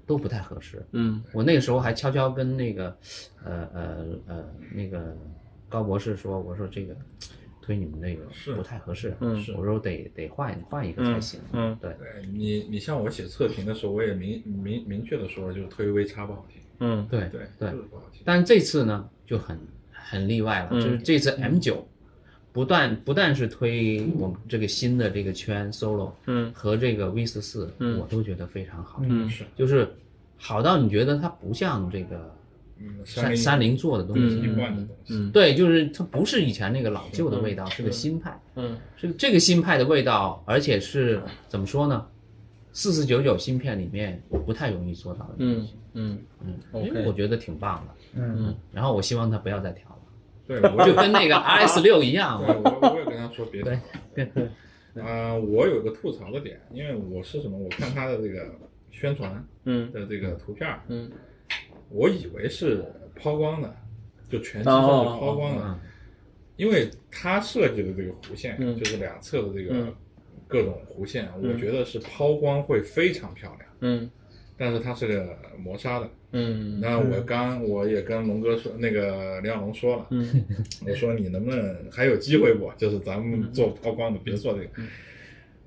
[0.07, 1.21] 都不太合适，嗯。
[1.33, 2.95] 我那个时候还悄悄跟那个
[3.43, 5.15] 呃呃呃那个
[5.67, 6.95] 高博士说，我说这个
[7.69, 11.91] 推你们那个是不太合适，嗯是我说得得换换一个才行，嗯对。
[11.99, 18.23] 对你，你像我写测评的时候，我也明明明确的说了，就是推 V 叉不好听，嗯对对，对就是不好听。
[18.25, 19.55] 但这次呢就很
[19.91, 21.87] 很例外了，嗯就是这次 M 九
[22.51, 29.87] 不但不但是推我们这个新的这个圈 solo，嗯和这个 V 四四，嗯我都觉得非常好，嗯是，就是
[30.37, 32.35] 好到你觉得它不像这个
[32.81, 42.05] 嗯，三菱三菱做的东西，一贯的东西，嗯对，就是它不是以前那个老旧的味道，是个新派，嗯是这个新派的味道，而且是怎么说呢？
[42.71, 46.53] 四四九九芯片里面不太容易做到的东嗯西，嗯嗯
[46.93, 49.95] 为我觉得挺棒的，嗯，然后我希望它不要再调了。
[50.47, 53.79] 对， 我就跟那个 RS 六一样，对我我也跟他说别对
[54.15, 55.03] 调。
[55.03, 57.57] 啊，我有个吐槽的点，因为我是什么？
[57.57, 58.51] 我看他的这个
[58.91, 61.09] 宣传嗯的这个图片儿，嗯
[61.89, 62.83] 我以为是
[63.15, 63.75] 抛光的，
[64.29, 65.79] 就全机上是抛光的，嗯。
[66.55, 68.77] 因为它设计的这个弧线，嗯。
[68.77, 69.93] 就是两侧的这个嗯。
[70.47, 74.09] 各种弧线，我觉得是抛光会非常漂亮，嗯。
[74.57, 76.09] 但是它是个磨砂的。
[76.31, 76.79] 嗯。
[76.79, 80.45] 那我刚我也跟龙哥说，那个梁小龙说了，嗯。
[80.87, 82.71] 我说你能不能还有机会不？
[82.77, 84.69] 就是咱们做抛光的，别做这个。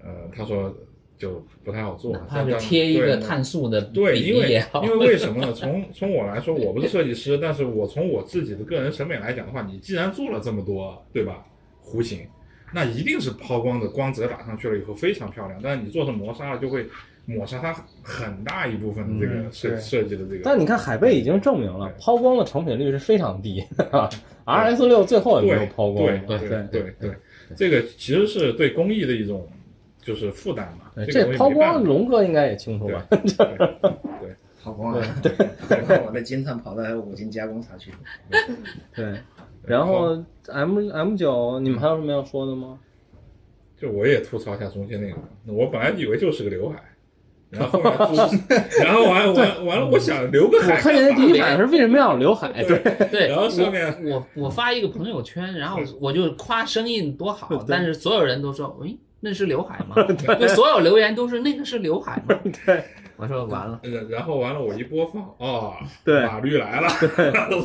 [0.05, 0.77] 呃，他说
[1.23, 5.53] 就不太好做，它是但贴一个碳素的对，因为因为为什么呢？
[5.53, 11.45] 从从我来说，我不是设计师，但是我从我自己的个人审美来讲的话，你既然做了这么多，对吧？
[11.81, 12.27] 弧形，
[12.75, 15.61] 那一定是抛光的光泽打上去了以后非常漂亮。
[15.63, 16.89] 但是你做成磨砂了，就会
[17.25, 20.41] 抹杀它很大一部分的这个设、对设计的这个。
[20.43, 24.11] 但你看海贝已经证明了抛光的成品率是非常低的
[24.45, 27.15] ，RS 六最后也没有对抛光对，对对对对，
[27.57, 29.49] 这个其实是对工艺的一种
[30.03, 31.05] 就是负担嘛。
[31.07, 33.07] 这个抛光龙哥应该也清楚吧？
[33.11, 33.17] 对
[34.63, 35.03] 抛光了，
[35.69, 37.97] 跑光我的金灿跑到五金加工厂去了。
[38.95, 39.15] 对，
[39.65, 42.79] 然后 M M 九你们还有什么要说的吗？
[43.77, 45.17] 就我也吐槽一下中间那个，
[45.53, 46.81] 我本来以为就是个刘海，
[47.51, 52.53] 然后后来 注然后完完完了，我想留个我海，看见的第一反应是为什么要有刘海？
[52.63, 52.79] 对，
[53.11, 59.95] 对，然后上面我我我发一个朋友圈，然后我就夸声音多好，但是所有人都说，喂，那是刘海吗？
[60.37, 62.37] 对所有留言都是那个是刘海吗？
[62.67, 62.83] 对，
[63.17, 66.89] 我说完了，然然后完了，我一播放，哦，对马律来了，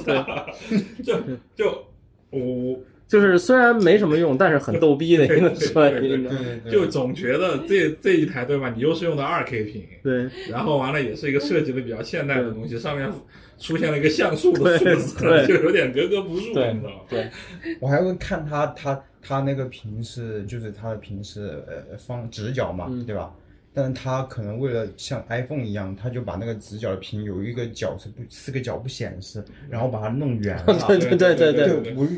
[1.04, 1.20] 就
[1.56, 1.86] 就
[2.30, 8.70] 我我就是虽然没什么用，但是很逗逼的一个设计，你知道吗对对就总觉得这这一台对吧？
[8.76, 13.10] 你又是用的二 K 屏，对然后完了也是一个设计的比较现代的东西，上面
[13.58, 16.90] 出现了一个像素的数字，对 就有点格格不入，你知对道吗？
[17.10, 17.32] 对，
[17.80, 23.34] 我还会看他他他那个屏是就是他的屏是呃放直角嘛，嗯对吧？
[23.74, 30.66] 但是他可能为了像 iPhone 一样，他就把那个直角的屏有一个角是不四个角不显示，然后把它弄圆了。
[30.88, 32.14] 对对对对对对，我就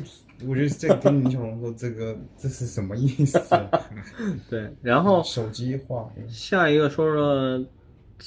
[0.48, 3.38] 我觉得这跟林小龙说这个这是什么意思？
[4.50, 7.66] 对，然后手机化，下一个说说，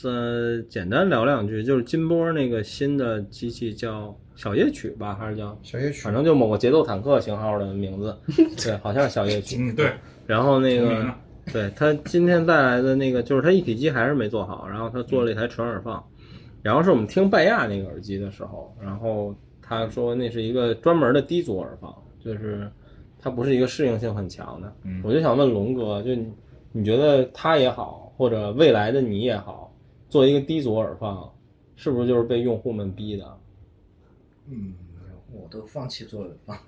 [0.04, 6.00] 呃，简单聊两句，就是金波那个新的机器叫小夜曲吧，还是叫，小夜曲。
[6.02, 8.16] 反正就某个节奏坦克型号的名字，
[8.64, 9.56] 对，好像是小夜曲。
[9.58, 9.92] 嗯，对，
[10.26, 11.04] 然后那个
[11.52, 16.02] 对他今天带来的那个，就是他一体机还是没做好，然后他做了一台纯耳放，
[16.62, 22.70] 然后是我们听拜亚那个耳机的时候，然后他说那是一个专门的低阻耳放，就是
[23.20, 24.72] 它不是一个适应性很强的。
[24.84, 25.00] 嗯。
[25.04, 26.32] 我就想问龙哥，就你
[26.72, 29.71] 你觉得它也好，或者未来的你也好，
[30.12, 31.32] 做一个低阻耳放，
[31.74, 33.38] 是不是就是被用户们逼的？
[34.50, 34.74] 嗯，
[35.32, 36.58] 我都放弃做耳放，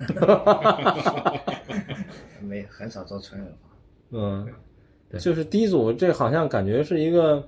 [2.40, 3.70] 没很少做纯耳放。
[4.18, 4.48] 嗯，
[5.10, 7.46] 对就是低阻，这好像感觉是一个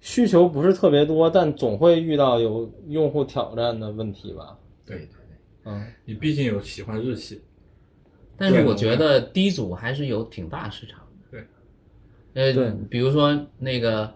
[0.00, 4.58] 需求不是特别多，但总会遇到有用户挑战的问题吧？
[4.86, 5.12] 对对对，
[5.64, 7.42] 嗯你毕竟有喜欢日系，
[8.38, 11.06] 但是我觉得低阻还是有挺大市场的。
[11.30, 11.44] 对，
[12.32, 14.10] 呃，对比如说那个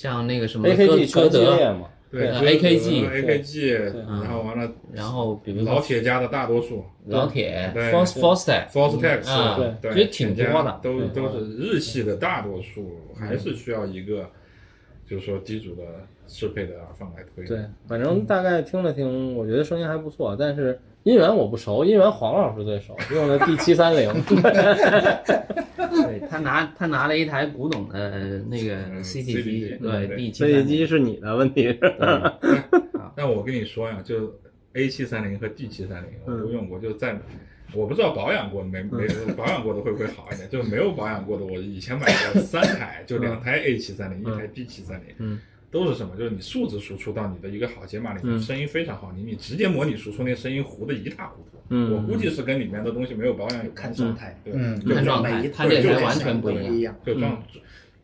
[0.00, 3.92] 像那个什么歌德，嘛，对呃 AKG AKG，
[4.22, 14.30] 然后完了然后比如老铁家的大多数老铁对 Force Force Fostex，啊对对，其实挺多的都都是日系的大多数还是需要一个，
[15.08, 15.82] 就是说低阻的
[16.26, 17.44] 适配的耳放来推。
[17.46, 24.12] 对，反正大概听了听，我觉得声音还不错，但是音源我不熟，音源黄老师最熟，用的 D 七三零，
[25.76, 32.38] 对他拿他拿了一台古董的那个嗯 CT 机对对 D 七飞机是你的问题是吧？
[33.16, 34.32] 但我跟你说呀，就
[34.74, 37.18] A 七三零和 D 七三零我嗯都用过，就在
[37.74, 39.06] 我不知道保养过没没
[39.36, 45.38] 保养过的会不会好一点，就没有保养过的，我以前买过 三台，就两台 A 七三零，一台 B 七三零，嗯，
[45.70, 46.16] 都是什么？
[46.16, 51.58] 就是你数字输出到你的一个好解码里面，嗯声音非常好，你你直接模拟输出，那声音糊的一塌糊涂。
[51.70, 54.02] 嗯我估计是跟里面的东西没有保养有看关系。
[54.02, 56.96] 状态，对，看状态它这台对就完全不一样。
[57.04, 57.42] 就装，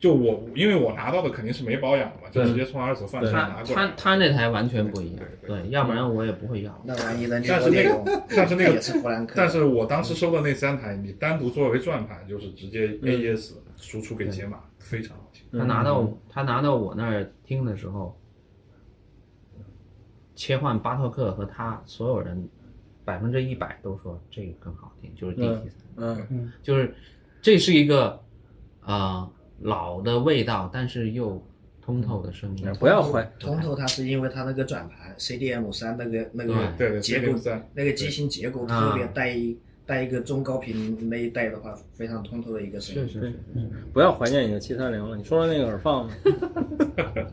[0.05, 3.87] 就我因为我拿到的肯定是没保养的嘛，就直接从二手贩对商他他拿过来。
[3.89, 6.79] 他他那台完全不一样，对对对，要不然我也不会要。
[6.85, 15.43] 那万一呢 但是那个但是那个也是弗兰克，但是我当时收的那三台，你单独作为转盘，就是直接嗯 AES 输出给解码，非常好听。
[15.59, 18.15] 他拿到他拿到我那儿听的时候，
[20.35, 22.47] 切换巴托克和他所有人
[23.07, 26.95] 百分之一百都说这个更好听，就是 DT 三，嗯就是
[27.41, 28.21] 这是一个
[28.83, 29.31] 啊、呃
[29.61, 31.43] 老的味道，但是又
[31.85, 32.67] 通透的声音。
[32.79, 43.09] 不要怀，通透它是因为它那个转盘 CDM 三那个那个对对结构 CDM3 那个机芯结构啊特别带一带一个中高频那一带的话，非常通透的一个声音。
[43.09, 43.35] 是是是，
[43.93, 45.17] 不要怀念你的七三零了。
[45.17, 46.15] 你说说那个耳放呢？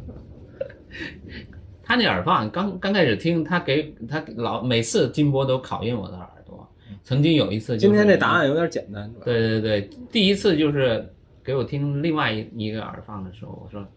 [1.84, 6.66] 他那耳放刚刚开始听，他给他老每次金波都考验我的耳朵。
[7.04, 11.06] 曾经有一次、就是，今天这答案有点简单，对对对，第一次就是
[11.44, 13.88] 给我听另外一一个耳放的时候，我说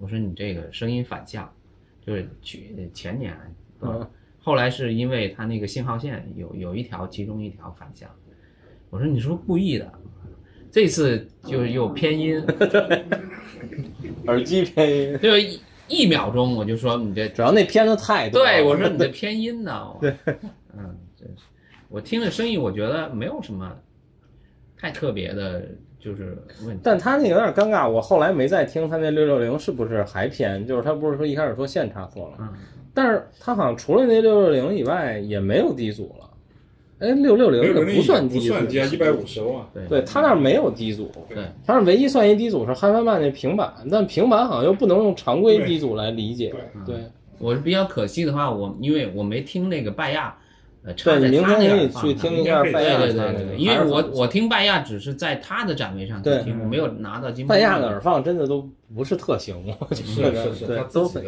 [0.00, 1.50] 我说你这个声音反向，
[2.04, 3.36] 就是去前年，
[3.80, 4.06] 嗯
[4.40, 8.10] 后来是因为它那个信号线有有一条其中一条反向，
[8.90, 9.90] 我说你是不是故意的？
[10.70, 12.44] 这次就是又偏音，
[14.26, 18.42] 耳机偏音，就一一秒钟我就说你这主要那片子太多。
[18.44, 19.86] 对，我说你这偏音呢。
[20.00, 20.12] 对，
[20.76, 21.44] 嗯，真是，
[21.88, 23.74] 我听了声音，我觉得没有什么
[24.76, 25.68] 太特别的，
[26.04, 26.36] 就是
[26.66, 26.80] 问题。
[26.84, 32.48] 但他那有点尴尬，我后来没再听他那六六零是不是还偏，就是他不是说一开始说线差错了，嗯，
[32.92, 36.30] 但是他好像除了那六六零以外也没有低阻了。
[37.00, 39.66] 哎，六六零也不算低算，低啊，一百五十欧啊。
[39.74, 46.54] 对对他那儿没有低阻，对，他是唯一算一低阻是汉曼曼那平板，但平板好像又不能用常规低阻来理解。
[46.86, 46.96] 对，
[47.38, 50.34] 我是比较可惜的话，我因为我没听那个拜亚，
[50.92, 61.18] 对你明在他天可以那耳放去听一下拜亚对对他那个，对对，因为我我听拜亚只是在他的展位上去对听，我没有拿到金拜亚的耳放真的都不是特行， 我觉是得是是，对他都都。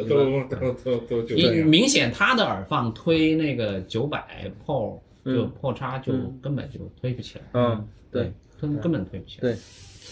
[0.51, 1.37] 都都都就。
[1.65, 9.49] 明显他的耳放推那个九百 Pro 就嗯破叉就嗯根本就推不起来，嗯，对，根根本推不起来。
[9.49, 9.57] 对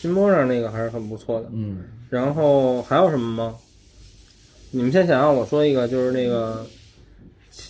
[0.00, 1.48] 金波上那个还是很不错的。
[1.52, 3.54] 嗯，然后还有什么吗？
[4.70, 6.66] 你们先想让我说一个，就是那个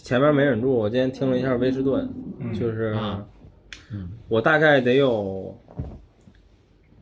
[0.05, 2.07] 前面没忍住，我今天听了一下威士顿，
[2.52, 3.24] 就是啊。
[3.90, 4.11] 嗯。
[4.28, 5.59] 我大概得有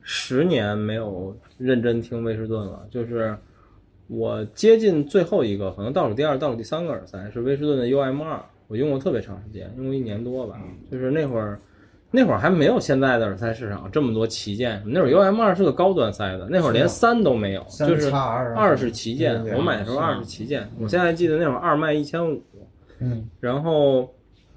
[0.02, 3.36] 十年没有认真听威士顿了，就是
[4.06, 11.60] 我接近最后一个，可能倒数第二、倒数第三个耳塞是威士顿的 UM 二，我用过特别长时间，用过一年多吧，就是那会儿。
[12.14, 18.20] 那会儿还没有现在的耳塞市场这么多旗舰，那会儿 UM 二是个高端塞的，那会儿连三都没有，三就是叉
[18.54, 22.42] 二是旗舰我买的时候二是旗舰，我现在记得那会儿二卖一千五，
[23.02, 24.08] 嗯，然后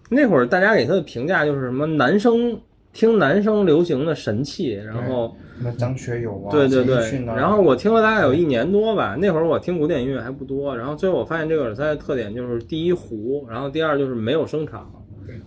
[0.10, 2.60] 那会儿大家给他的评价就是什么男生
[2.94, 6.96] 听男生流行的神器，然后什么张学友啊，对对对。
[7.26, 14.90] 然后我听了大概有一年多吧，那会儿我听古典音乐还不多，然后最后我发现这个耳塞的特点就是第一糊，然后第二就是没有声场，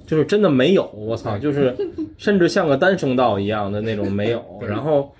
[0.07, 1.75] 就是真的没有，我操，就是
[2.17, 5.11] 甚至像个单声道一样的那种没有， 然后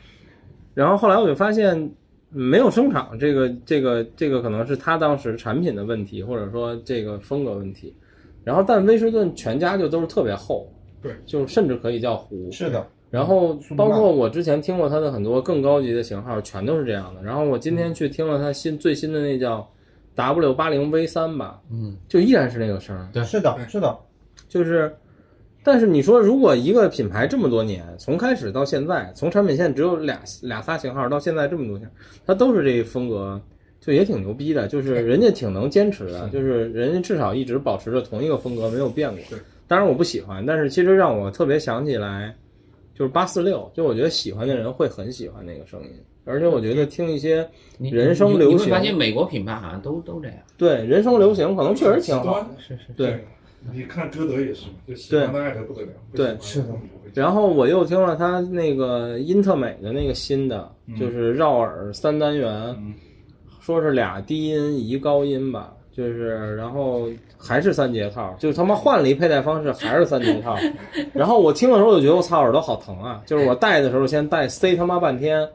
[0.75, 1.91] 然后后来我就发现
[2.31, 7.95] 没有声场，这个这个这个可能是他当时产品的问题，或者说这个风格问题。
[8.45, 10.67] 然后，但威士顿全家就都是特别厚，
[11.03, 12.51] 对，就甚至可以叫壶。
[12.51, 17.23] 是的，然后包括我之前听过它的很多更高级的型号，全都是这样的。
[17.23, 19.69] 然后我今天去听了它新最新的那叫
[20.15, 23.99] W 八零 V 三吧，嗯，就依然是那个声儿，对是的，是的，
[24.49, 24.95] 就是。
[25.63, 31.91] 但是你说，如果一个品牌这么多年，从开始到现在，从产品线只有俩俩仨型号到现在这么多年，
[32.25, 33.41] 它都是这风格，
[33.81, 34.67] 就也挺牛逼的。
[34.69, 39.39] 就是人家挺能坚持的，就是人家至少一直保持着同一个风格没有变过对。
[39.67, 42.35] 当然我不喜欢，但是其实让我特别想起来，
[42.95, 45.91] 就是八四六，就我觉得喜欢的人会很喜欢那个声音，
[46.25, 47.47] 而且我觉得听一些
[47.79, 50.39] 人声流行你会发现美国品牌好像都都这样。
[50.57, 52.47] 对人声流行可能确实挺好极端。
[52.59, 53.25] 是是，对，
[53.73, 55.89] 你看歌德也是嘛，就喜欢的爱得不得了。
[56.15, 56.69] 对是的
[57.15, 62.95] 然后我又听了他那个英特美的那个新的，就是绕耳三单元，嗯
[63.61, 70.57] 说是俩低音一高音吧，就是然后还是三节套，就他妈换了一佩戴方式，还是三节套。
[71.13, 75.47] 然后我听的时候我就觉得我操耳朵好疼啊，就是我戴的时候先戴塞他妈半天。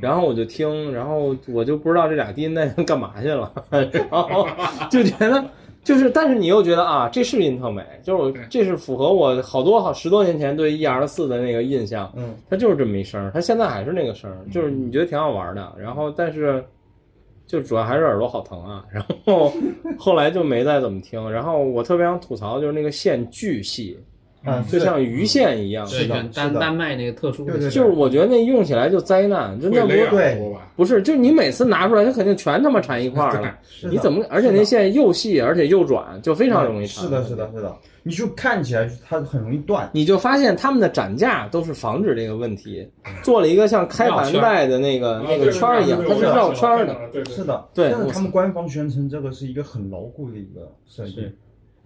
[0.00, 4.48] 然后我就听，然后我就不知道这俩低音带干嘛去了， 然后
[4.90, 5.44] 就觉得
[5.84, 16.64] 就是，但是你又觉得啊，这是英特美，就是我这是符合我好多好十多年前对 E R 四的那个印象，嗯，它就是这么一声，它现在还是那个声，就是你觉得挺好玩的，然后但是
[17.46, 19.52] 就主要还是耳朵好疼啊，然后
[19.98, 23.98] 后来就没再怎么听，然后我特别想吐槽就是那个线巨细，
[24.46, 30.56] 嗯，就像鱼线一样，是，的丹是的丹麦那个特殊的对对就是我觉得那用起来就灾难，真的不会勒耳对？
[30.76, 33.54] 不是，就你每次拿出来，它肯定全他妈缠一块儿了。
[33.90, 34.24] 你怎么？
[34.28, 37.04] 而且那线又细，而且又软，就非常容易缠。
[37.04, 37.50] 是的，是的，。
[37.54, 39.88] 是的，你就看起来它很容易断。
[39.92, 42.86] 你就发现他们的展架都是防止这个问题，
[43.22, 46.94] 做了一个像开盘带的那个啊那个圈儿一样，它是绕圈儿的。。
[47.30, 51.30] 是的，对但是他们官方宣称这个是一个很牢固的一个设计。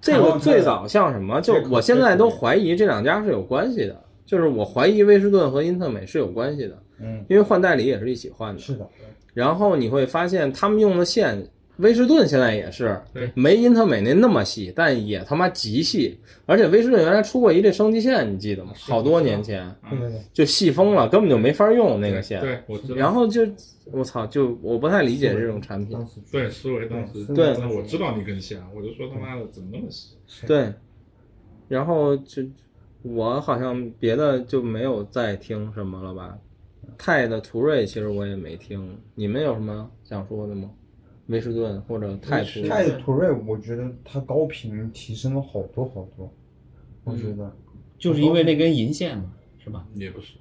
[0.01, 1.41] 这个最早像什么？
[1.41, 8.61] 就我现在都怀疑这两家是有关系的，就是我怀疑威士顿和英特美是有关系的，嗯，因为换代理也是一起换的。
[8.61, 8.89] 是的，
[9.35, 11.45] 然后你会发现他们用的线，
[11.79, 16.19] 威士顿现在也是对没英特美那那么细，但也他妈极细。
[16.47, 18.73] 而且威士顿原来出过一这升级线，你记得吗？
[18.75, 19.75] 好多年前
[20.33, 22.41] 就细疯了，根本就没法用那个线。
[22.41, 22.95] 对，我知道。
[22.97, 23.47] 然后就
[23.93, 25.97] 我操，就我不太理解这种产品。
[26.33, 30.17] 对思维当时，对那我知道你更线，我就说他妈的怎么那么细？
[30.47, 30.73] 对，
[31.69, 32.43] 然后就
[33.03, 36.37] 我好像别的就没有再听什么了吧。
[36.97, 40.71] 泰的途锐其实我也没听，你们有什么想说的吗？
[41.29, 42.69] 威士顿或者泰途锐？
[42.69, 46.31] 泰的途锐，我觉得它高频提升了好多好多。
[47.05, 47.51] 我觉得，
[47.99, 49.87] 就是因为那根银线嘛，是吧？
[49.95, 50.35] 也不是，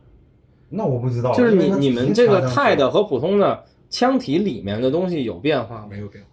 [0.70, 5.88] 那我不知道，就是你你们这个只是插上去钛的和普通的腔体里面的东西有变化吗？
[5.90, 6.30] 没有变化，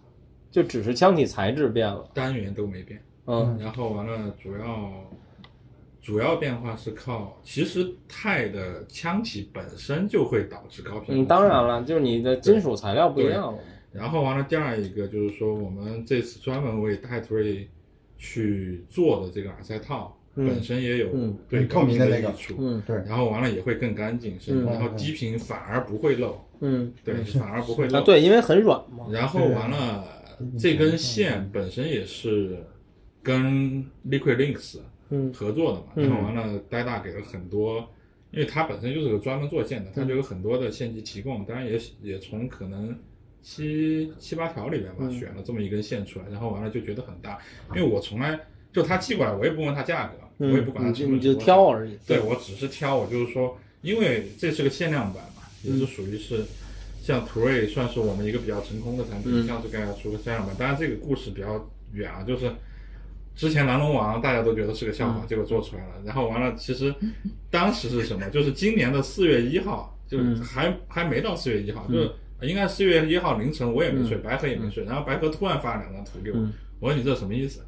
[0.51, 2.05] 就只是腔体材质变了。
[2.13, 3.01] 单元都没变。
[3.27, 4.91] 嗯然后完了，主要
[6.01, 11.23] 主要变化是靠，其实钛的腔体本身就会导致高频。
[11.23, 13.57] 嗯，当然了，就是你的金属材料不一样了嘛。
[13.95, 17.67] 然后完了，第二一个就是说，我们这次专门为戴图瑞
[18.17, 21.07] 去做的这个耳塞套，嗯本身也有
[21.47, 22.55] 对高频的那个益处。
[22.59, 27.99] 嗯对，然后完了也会更干净，是嗯然后低频反而不会漏，嗯，对，反而不会漏。
[27.99, 29.05] 啊对，因为很软嘛。
[29.11, 30.03] 然后完了，
[30.59, 32.57] 这根线本身也是
[33.23, 34.79] 跟 Liquid Links
[35.09, 37.87] 嗯合作的嘛，嗯然后完了，呆大给了很多，
[38.31, 42.93] 因为它本身就是个专门做线的，它就有很多的线级提供，当然也也从可能
[43.45, 45.13] 七七八条里面吧嗯。
[45.13, 47.37] 选了这么一根线出来，然后完了就觉得很大，
[47.75, 48.39] 因为我从来
[48.73, 51.95] 就他寄过来，我也不问他价格，我也不管他嗯，成本你就挑而已。
[52.07, 55.77] 对我只是挑，我就是说，因为这是个限量版嘛，也嗯。
[55.77, 56.43] 是属于是
[57.03, 59.45] 像途锐算是我们一个比较成功的产品，嗯。
[59.45, 62.51] 像是刚才出个限量版，当然这个故事比较远啊，就是
[63.35, 65.27] 之前蓝龙王大家都觉得是个笑话，嗯。
[65.27, 66.93] 结果做出来了，然后完了，其实
[67.51, 68.27] 当时是什么？
[68.31, 70.41] 就是今年的四月一号，就嗯。
[70.41, 72.11] 还、还没到四月一号，就是
[72.41, 77.61] 应该四月一号凌晨我也没睡，白河也没睡，然后白河突然发了两张图给我，嗯我说你这什么意思？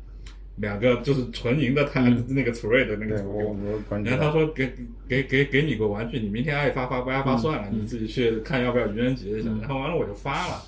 [0.57, 3.79] 两个就是纯银的他、那个途锐的那个对图给我我。
[3.87, 4.73] 关注然后他，说给
[5.07, 9.49] 给给给你个玩具，你明天爱发发不爱发算了，你自己去看要不要愚人节一下。
[9.61, 10.63] 然后完了我就发了，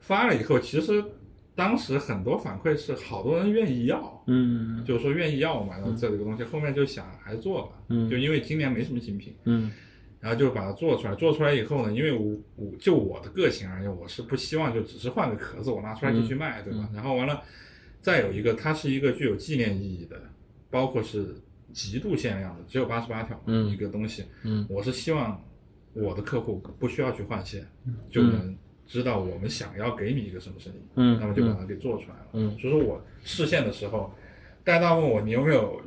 [0.00, 1.02] 发了以后，其实
[1.54, 9.70] 当时很多反馈是好多人愿意要，嗯就是说愿意要嘛，然后这个东西后面就想还是做吧，嗯就因为今年没什么新品，嗯
[10.20, 11.14] 然后就把它做出来。
[11.14, 16.88] 做出来以后呢，因为我我就我的个性而言，我是不希望就只是换个壳子我拿出来继续卖，对吧？
[16.94, 17.42] 然后完了，
[18.00, 20.20] 再有一个，它是一个具有纪念意义的，
[20.70, 21.34] 包括是
[21.72, 24.24] 极度限量的，只有八十八条嗯一个东西。
[24.44, 25.42] 嗯我是希望
[25.92, 27.66] 我的客户不需要去换线，
[28.10, 28.56] 就能
[28.86, 32.26] 知道我们想要给你一个什么声音，嗯那么就把它给做出来了。
[32.34, 34.12] 嗯所以说我试线的时候，
[34.64, 35.80] 戴大问我你有没有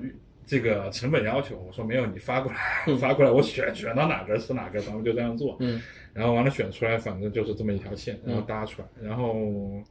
[0.45, 5.57] 这个成本要求，我说没有，你发过来， 发过来我选选到哪个是哪个，咱们就这样做。
[5.59, 5.81] 嗯。
[6.13, 9.81] 然后完了选出来，反正就是这么一条线，然后搭出来，然后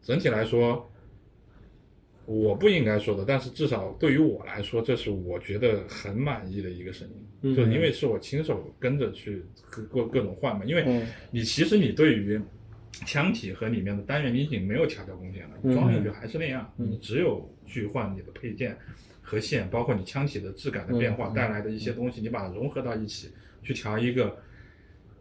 [0.00, 0.90] 整体来说，
[2.24, 7.54] 我不应该说的，但是至少对于我来说，这是我觉得很满意的一个声音，嗯。
[7.54, 11.06] 就因为是我亲手跟着去各各各种换嘛，因为嗯。
[11.30, 12.40] 你其实你对于
[13.04, 18.76] 腔体和里面的单元你已经没有调教空间了，装进去还是那样，你只有去换你的配件
[19.28, 23.30] 和线，包括你腔体的质感的变化带来的一些东西，你把它融合到一起，
[23.62, 24.34] 去调一个。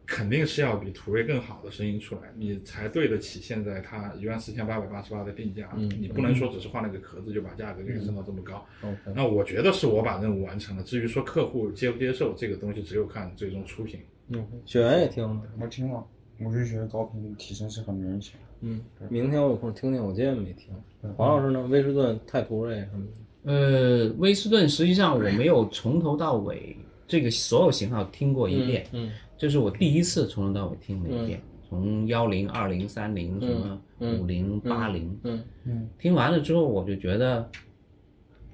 [0.09, 5.69] 肯定是要比途锐更好的声音出来，你才对得起现在它一万四千八百八十八的定价。
[5.75, 8.65] 你不能说只是换了个壳子就把价格给升到这么高。
[9.13, 10.83] 那我觉得是我把任务完成了。
[10.83, 13.99] 至于说客户接不接受这个东西，只有看最终出品。
[14.29, 16.01] 嗯，雪原也听了，我听了，
[16.39, 18.39] 我就觉得高频提升是很明显。
[18.61, 20.73] 嗯，明天我有空听听，我今天没听。
[21.17, 21.67] 黄老师呢？
[21.67, 23.11] 威士顿、泰途锐什么的，
[23.47, 26.75] 呃，威斯顿实际上我没有从头到尾
[27.07, 35.41] 这个所有型号听过一遍，嗯这是我第一次从头到尾听了一遍，从幺零、二零、三零什么五零、八零，嗯。
[35.63, 35.89] 嗯。
[35.97, 37.49] 听完了之后我就觉得，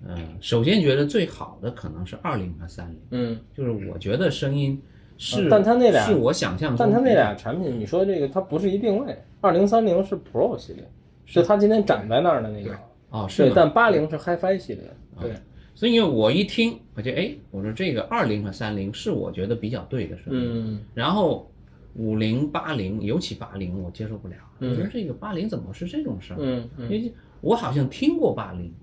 [0.06, 4.80] 呃，首先觉得最好的可能是二零和三零，嗯，就是我觉得声音
[5.18, 10.88] 是，啊但它那俩是我想象中，但它那俩产品，你说这个它不是一定位，二零三零是 Pro 系列，
[11.26, 12.78] 是它今天展在那儿的那个，对，
[13.14, 13.54] 哦是吗？
[13.56, 14.84] 但八零是 HiFi 系列，
[15.22, 15.32] 对，
[15.76, 20.80] 所以我一听，我觉得哎，我说这个二零和三零是我觉得比较对的声音，嗯。
[20.96, 21.48] 然后
[21.94, 24.34] 五零、八零，尤其八零我接受不了。
[24.60, 24.72] 嗯。
[24.72, 26.40] 我说这个八零怎么是这种声儿？
[26.42, 26.92] 嗯嗯。
[26.92, 28.74] 因为我好像听过八零，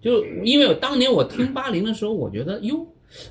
[0.00, 2.86] 就因为我当年我听八零的时候，我觉得哟，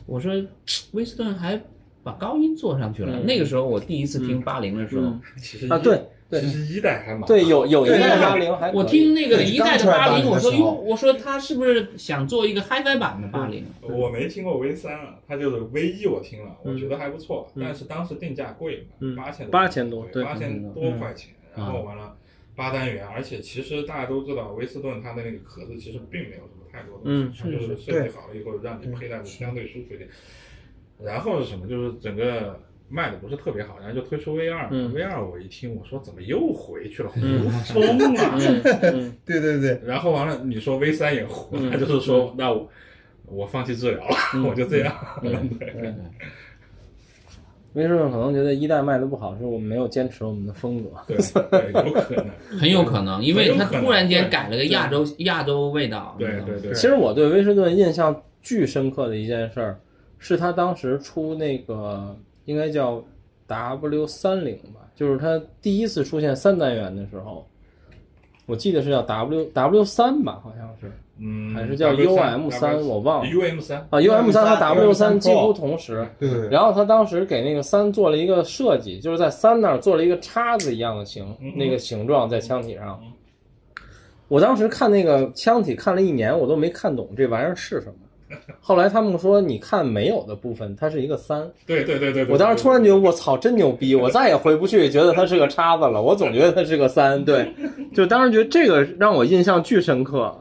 [0.05, 0.33] 我说
[0.91, 1.57] 威斯顿还
[2.03, 3.17] 把高音做上去了。
[3.21, 3.25] 嗯。
[3.25, 5.21] 那个时候我第一次听八零的时候，嗯。
[5.37, 13.65] 其实啊对对其实一代还蛮对，有有一对代八零还我听那个一代的八零，80我说哟，我说他是不是想做一个 HiFi 版的八零？
[13.81, 22.15] 我没听过 V 三啊，它就是 V 一我听了，我嗯觉得还不错，嗯但是当时定价贵嗯嘛，八千8000多对八千多块钱，然后完了
[22.55, 30.09] 八单元，而且其实大家都知道威斯顿它的那个壳子其实并没有什么太多东嗯西，它就是设计好了以后让你佩戴的相对舒服一点。
[31.03, 31.67] 然后是什么？
[31.67, 32.57] 就是整个
[32.87, 38.37] 卖的不是特别好，然后就推出 V 二嗯，V 二我一听我说怎么又回去了，胡疯了。
[38.93, 42.69] 嗯 对对对，然后完了，你说 V 三也糊，嗯他就是说，那我
[43.25, 44.15] 我放弃治疗了，
[44.47, 44.95] 我就这样。
[47.73, 50.91] 威士顿可能觉得一代卖的不好，是我们没有坚持我们的风格。
[51.07, 51.17] 对
[51.49, 52.25] 对，有可能。
[52.57, 56.15] 很有可能，因为他突然间改了个亚洲亚洲味道。
[56.17, 59.77] 对对对，其实我对威士顿印象巨深刻的一件事儿，
[60.19, 62.15] 是他当时出那个
[62.45, 63.03] 应该叫
[63.47, 67.45] W 三零吧，就是它第一次出现三单元的时候，
[68.45, 76.05] 我记得是叫 W W 三吧，好像是嗯，还是叫 UM 三，我忘了 UM 三，啊，UM 三和 W 三 UM3 几乎同时。
[76.19, 81.25] 对，然后他当时给那个三做了一个设计，就是在三那儿做了一个叉子一样的形，
[81.55, 83.01] 那个形状在枪体上。
[84.27, 87.93] 我当时看那个枪体看了一年，我都没看懂这玩意儿是什么。
[88.59, 91.49] 后来他们说，你看没有的部分，它是一个三。
[91.65, 92.25] 对对对对。
[92.25, 93.95] 对我当时突然觉得，我操，真牛逼！
[93.95, 97.23] 我再也回不去觉得它是个叉子了，我总觉得它是个三。
[97.23, 97.53] 对，
[97.93, 100.35] 就当时觉得这个让我印象巨深刻。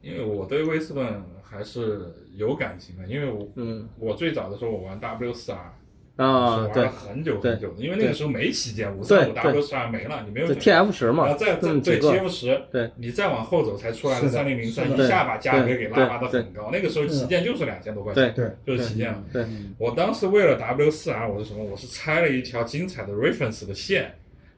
[0.00, 5.72] 因为我对威斯顿还是有感情的，因为我嗯我最早的时候我玩 W 四 R。
[6.16, 16.70] 啊，玩了，很久很久的，因为那个时候没旗舰，五对三五 W 四 R 没了，你没有这选 TF 十嘛然后，再再对这么几个 TF 十，对，你再往后走才出来三零零三，一下把价格给拉拔的很高。
[16.70, 19.22] 那个时候旗舰就是两千多块钱，对就是旗舰了。
[19.32, 19.44] 对，
[19.78, 21.64] 我当时为了 W 四 R，我是什么？
[21.64, 24.14] 我是拆了一条精彩的 reference 的线，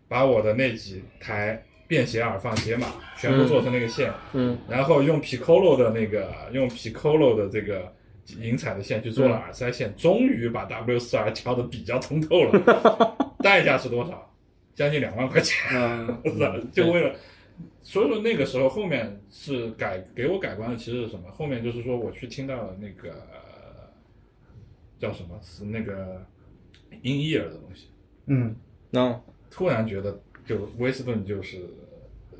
[0.09, 7.93] 把我的那几台便携耳放解码全部做成那个线，嗯然后用 Piccolo 的那个用 Piccolo 的这个
[8.41, 13.17] 银彩的线去做了耳塞线，终于把 W 四 R 敲的比较通透了。
[13.43, 14.31] 代价是多少？
[14.75, 17.15] 将近两万块钱，嗯 是吧就为了。
[17.83, 21.31] 所以说那个时候后面是改给我改观的，其实是什么？
[21.31, 23.89] 后面就是说我去听到了那个呃
[24.99, 25.39] 叫什么？
[25.43, 26.25] 是那个
[27.03, 27.89] in ear 的东西，
[28.27, 28.57] 嗯，
[28.91, 29.21] 能
[29.51, 31.59] 突然觉得就威斯顿就是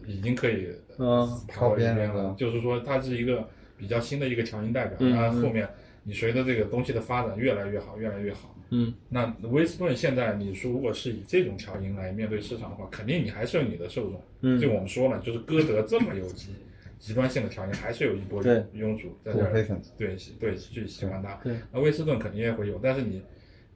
[0.07, 0.69] 已经可以
[0.99, 3.47] 嗯跑边了，就是说它是一个
[3.85, 5.69] 比较新的一个强音代表，嗯然后后面
[6.05, 8.57] 你随着这个东西的发展越来越好，越来越好。
[8.71, 14.23] 嗯那威斯顿现在你说如果是以这种调音来面对市场的话，肯定你还是有你的受众。
[14.41, 16.55] 嗯就我们说了，就是歌德这么有极
[16.99, 21.35] 极端性的调音，还是有一波对拥主在这儿我非粉丝，对对去喜欢它。
[21.45, 23.23] 对，那威斯顿肯定也会有，但是你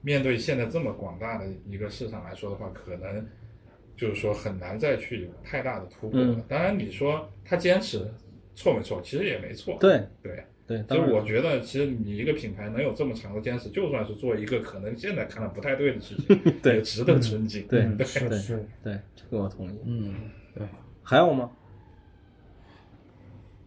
[0.01, 3.23] 面对现在这么广大的一个市场来说的话，可能
[3.95, 6.33] 就是说很难再去有太大的突破了。
[6.33, 8.11] 嗯当然，你说他坚持
[8.59, 9.01] 错没错？
[9.01, 9.77] 其实也没错。
[9.79, 17.65] 对对，对，就当然我觉得，其实你一个品牌能有这么长的坚持，就算是做一个可能现在看来不太对的事情， 对也值得尊敬。
[17.67, 18.37] 对对，是的，
[18.83, 19.71] 对这个我同意。
[19.85, 20.13] 嗯，
[20.53, 20.67] 对，
[21.01, 21.49] 还有吗？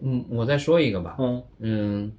[0.01, 2.12] 嗯，我再说一个吧，嗯嗯，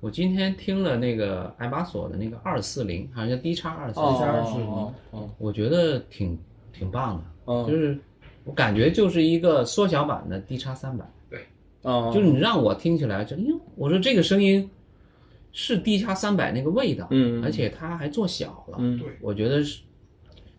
[0.00, 6.38] 我今天听了那个爱巴索的那个二四零，好像叫 D 叉二四哦零，哦哦我觉得挺
[6.72, 7.98] 挺棒的，哦就是
[8.44, 11.06] 我感觉就是一个缩小版的 D 叉三百，
[11.86, 14.68] 哦，就是你让我听起来就，哎呦，我说这个声音
[15.52, 18.98] 是 D 叉三百那个味道，嗯嗯而且它还做小了，嗯。
[18.98, 19.82] 对我觉得是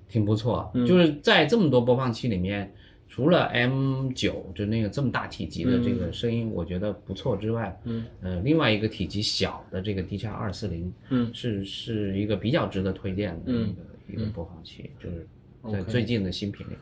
[0.07, 0.85] 挺不错，嗯。
[0.87, 2.73] 就是在这么多播放器里面。
[3.09, 11.31] 除了 M 九就那个这么大体积的这个声音，我觉得不错之外，嗯，呃，另外一个体积小的这个 D 叉二四零，嗯。
[11.33, 15.25] 是是一个比较值得推荐的一嗯个、一个播放器，就是
[15.71, 16.73] 在最近的新品里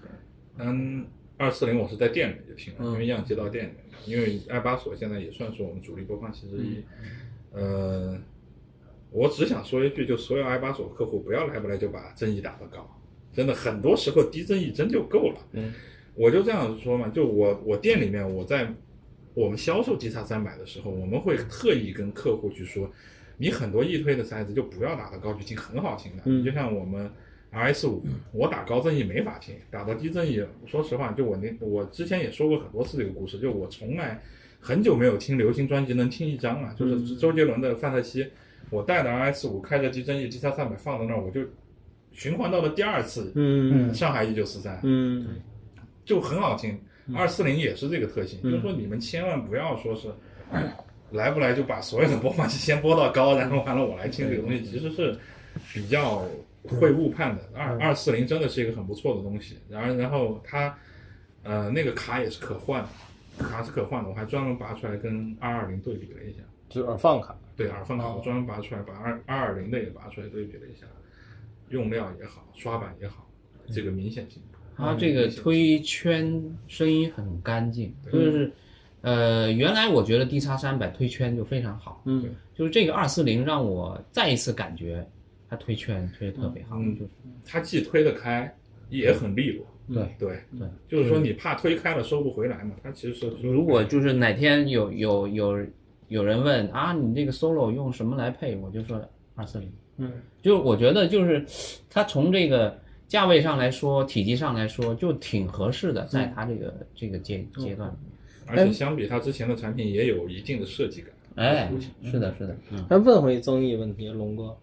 [0.57, 0.67] 边。
[0.67, 1.05] 嗯，
[1.37, 3.71] 二四零我是在店里就听了，嗯因为样机到店里
[4.07, 6.83] 面，因为爱巴索现在也算是我们主力播放器之一。
[7.51, 8.17] 呃，
[9.11, 13.01] 我只想说一句，就所有爱巴索客户不要来不来就把争议打得高，
[13.33, 15.41] 真的很多时候低争议真就够了。
[15.53, 15.73] 嗯，
[16.15, 18.73] 我就这样说嘛，就我我店里面我在
[19.33, 22.89] 我们销售 D 叉三百的时候，我们会特意跟客户去说，
[23.37, 26.23] 你很多易推的塞子就不要打得高去听，很好听的。
[26.25, 27.11] 嗯就像我们
[27.55, 28.03] RS 五，
[28.33, 34.21] 我打高正义没法听，打到低正义，说实话，就我那我之前也说过很多次这个故事，就我从来
[34.59, 38.23] 很久没有听流行专辑能听一张了，就是周杰伦的《范特西》，
[38.69, 41.41] 我带着 RS 五开着低正义 D 叉三百放在那儿，我就
[42.11, 43.93] 循环到了第二次，嗯。
[43.93, 45.37] 上海一九四三，嗯。
[46.03, 46.77] 就很好听。
[47.15, 50.07] 二四零也是这个特性，嗯就是说你们千万不要说是
[51.11, 55.15] 来不来就把所有的播放器先播到高，然后完了我来听这个东西，其实是
[55.71, 56.25] 比较
[56.67, 57.43] 会误判的。
[57.53, 60.77] 二二四零真的是一个很不错的东西，然后然后它
[61.43, 66.39] 呃那个卡也是可换的，卡是可换的，我还专门拔出来跟二二零对比了一下。
[66.69, 67.35] 就是耳放卡。
[67.55, 70.85] 对耳放卡，哦我专门拔出来，把二二二零的也拔出来对比了一下，
[71.69, 73.25] 用料也好，刷板也好，
[73.71, 74.57] 这个明显进步。
[74.75, 78.51] 它这个推圈声音很干净，就是
[78.99, 85.07] 呃，原来我觉得 D 叉三百推圈就非常好，嗯就是这个二四零让我再一次感觉
[85.49, 87.09] 它推券推的特别好，嗯就是
[87.45, 88.53] 他既推得开，
[88.89, 89.65] 也很利落。
[89.87, 90.03] 对。
[90.17, 95.65] 对对，就是说你怕推开了收不回来嘛，他其实是如果就是哪天有有有
[96.07, 98.99] 有人问啊，你这个 solo 用什么来配，我就说
[99.35, 99.71] 二四零。
[99.97, 101.45] 嗯，就我觉得就是
[101.89, 102.77] 它从这个
[103.07, 108.11] 价位上来说，体积上来说，就挺合适的，在它这个、这个阶阶段里面。
[108.47, 111.11] 而且相比它之前的产品也有一定的设计感。
[111.35, 111.71] 哎，
[112.03, 114.55] 是的，是的，嗯，咱问回争议问题，龙哥，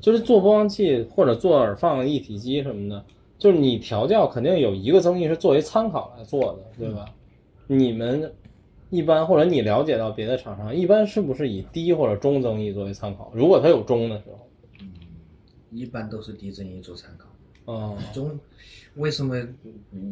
[0.00, 3.04] 就是做播放器或者做耳放一体机什么的，
[3.38, 7.04] 就是你调教肯定有一个增益是作为参考来做的，对吧？
[7.66, 8.32] 你们
[8.90, 13.30] 一般或者你了解到别的厂商，一般是不是以低或者中增益作为参考？
[13.34, 14.48] 如果它有中的时候，
[14.80, 14.92] 嗯
[15.72, 17.26] 一般都是低增益做参考。
[17.64, 18.38] 哦， 中
[18.94, 19.36] 为什么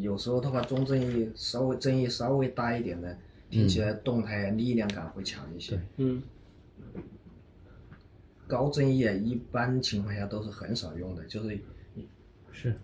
[0.01, 3.17] 有时候的话中正义稍微增益稍微大一点的，
[3.51, 5.81] 听起来动态力量感会强一些。
[5.97, 6.21] 嗯
[8.47, 11.59] 高正义啊，一般情况下都是很少用的，就是
[12.53, 12.75] 是。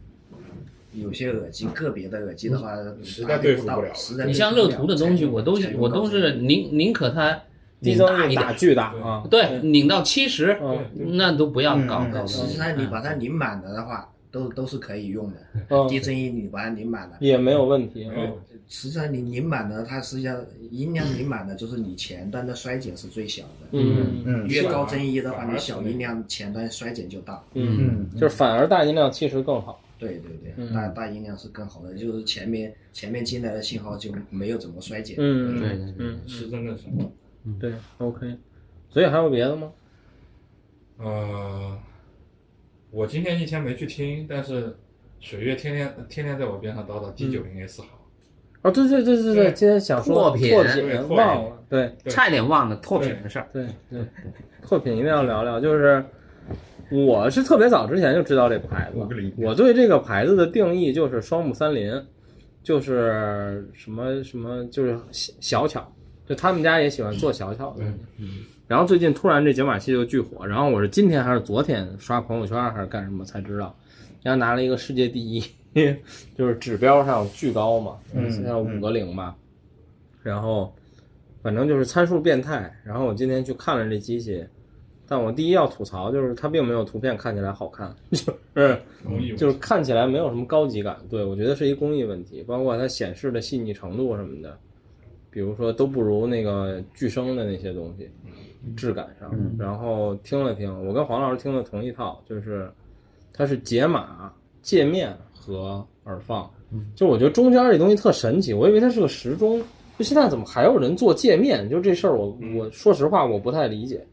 [0.92, 7.30] 有些耳机个别的耳机的话，实在对付不了实在你像乐图的东西，我都我都是宁宁可它
[7.78, 11.16] 拧低增大一点，益打巨大啊，对，拧到七十，嗯。
[11.16, 15.36] 那都不要搞嗯搞实际上你把它拧满了的话，都都是可以用的。
[15.68, 15.86] 嗯。
[15.86, 18.10] 低增益你把它拧满了，也没有问题，
[18.72, 23.66] 实际上你拧满了，它实际上音量拧满了，就是你前端的衰减是最小的。
[23.72, 24.22] 嗯。
[24.24, 24.46] 嗯。
[24.46, 27.44] 越高增益的话，你小音量前端衰减就大。
[27.54, 30.72] 嗯，嗯，就是反而大音量其实更好，对对对，嗯。
[30.72, 35.16] 大大音量是更好的，就是前面前面进来的信号就没有怎么衰减。
[35.18, 35.58] 嗯。
[35.58, 36.20] 对对对，嗯。
[36.28, 36.84] 是真的是。
[37.58, 38.36] 对，OK，
[38.88, 39.72] 所以还有别的吗？
[40.98, 41.76] 呃，
[42.92, 44.76] 我今天一天没去听，但是
[45.18, 47.99] 水月天天天天在我边上叨叨 D 九零 S 好。
[48.62, 53.48] 哦，对对对对对，今天想说拓品拓品忘了，对对差一点忘了拓品的事儿。
[53.52, 54.00] 对对，
[54.62, 55.58] 拓品一定要聊聊。
[55.58, 56.04] 就是
[56.90, 58.98] 我是特别早之前就知道这牌子
[59.38, 61.90] 我对这个牌子的定义就是双木三林，
[62.62, 65.92] 就是什么什么就是小小巧，
[66.26, 67.84] 就他们家也喜欢做小巧的。
[68.66, 73.74] 然后最近突然这解码器就巨火，然后我是今天还是昨天刷朋友圈还是干什么才知道，
[74.22, 75.42] 人家拿了一个世界第一，
[76.36, 79.36] 就是指标上巨高嘛，嗯像五个零吧，
[80.22, 80.72] 然后
[81.42, 82.72] 反正就是参数变态。
[82.84, 84.44] 然后我今天去看了这机器，
[85.06, 88.82] 但我第一要吐槽就是它并没有图片看起来好看， 就是
[89.36, 90.96] 就是看起来没有什么高级感。
[91.08, 94.58] 对我觉得是一工艺问题，包括它显示的细腻程度什么的，
[95.30, 98.10] 比如说都不如那个巨声的那些东西，
[98.76, 99.30] 质感上。
[99.58, 102.70] 然后听了听，我跟黄老师听的同一套，就是
[103.32, 106.48] 它是解码、界面和耳放。
[106.94, 109.60] 就我觉得中间这东西特神奇，我以为它是个时钟，
[109.98, 111.68] 就现在怎么还有人做界面？
[111.68, 114.06] 就这事儿，我我说实话我不太理解。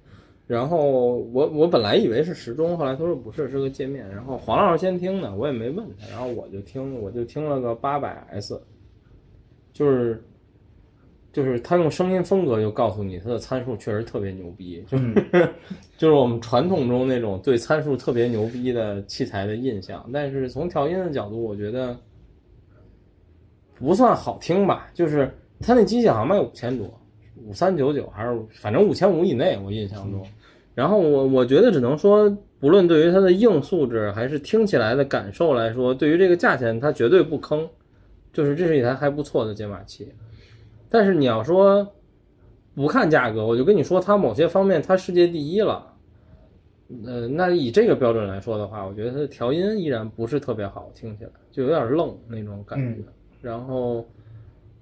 [0.48, 4.10] 然后我我本来以为是时钟，后来他说不是，是个界面。
[4.10, 8.60] 然后黄老师先听的，我也没问他，然后我就听，我就听了个八百 S，
[9.74, 10.24] 就是
[11.38, 15.14] 就是他用声音风格就告诉你他的参数确实特别牛逼，就是、
[15.96, 20.04] 就是我们传统中那种对参数特别牛逼的器材的印象。
[20.12, 21.96] 但是从调音的角度，我觉得
[23.76, 26.92] 不算好听吧，就是他那机器好像卖五千多，
[27.46, 30.26] 五三九九还是反正五千五以内，我印象中。
[30.74, 32.28] 然后我我觉得只能说，
[32.60, 37.70] 不论对于它的硬素质还是听起来的感受来说，对于这个价钱它绝对不坑，
[38.34, 40.12] 就是这是一台还不错的解码器。
[40.90, 41.88] 但是你要说
[42.76, 45.94] 不看价格，我就跟你说它某些方面它世界第一了。
[47.06, 53.02] 呃，那以这个标准来说的话，我觉得它的调音依然不是特别好，听起来就有点愣那种感觉。
[53.42, 54.06] 然后，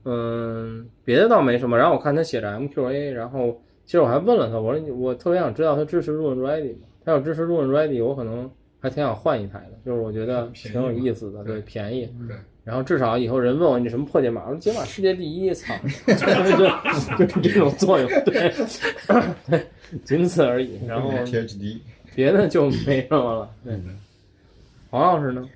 [0.04, 1.76] 嗯，别的倒没什么。
[1.76, 6.88] 然后我看他写着 MQA，然后其实我还问了他，我说我特别想知道他支持 Roon Ready 吗？
[7.04, 8.50] 他要支持 Roon Ready，我可能
[8.80, 12.06] 还挺想换一台的，就是我觉得挺有意思的，对，便宜。
[12.28, 12.36] 对。
[12.66, 15.74] 然后至少以后人问我你什么破解码，我说解码世界第一，操，
[17.18, 18.52] 就就这种作用，对，
[19.48, 19.66] 对，
[20.04, 20.80] 仅此而已。
[20.88, 21.78] 然后 THD
[22.16, 23.52] 别的就没什么了。
[23.64, 23.80] 对，
[24.90, 25.48] 黄老师呢？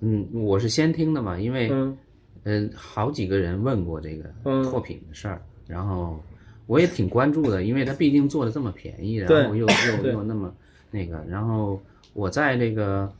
[0.00, 1.96] 嗯，我是先听的嘛，因为嗯
[2.44, 6.22] 嗯，好几个人问过这个嗯拓品的事儿，然后
[6.66, 10.54] 我也挺关注的，因为它毕竟做的这么便宜，然后又又又那么
[10.90, 11.80] 那个，然后
[12.12, 13.10] 我在这个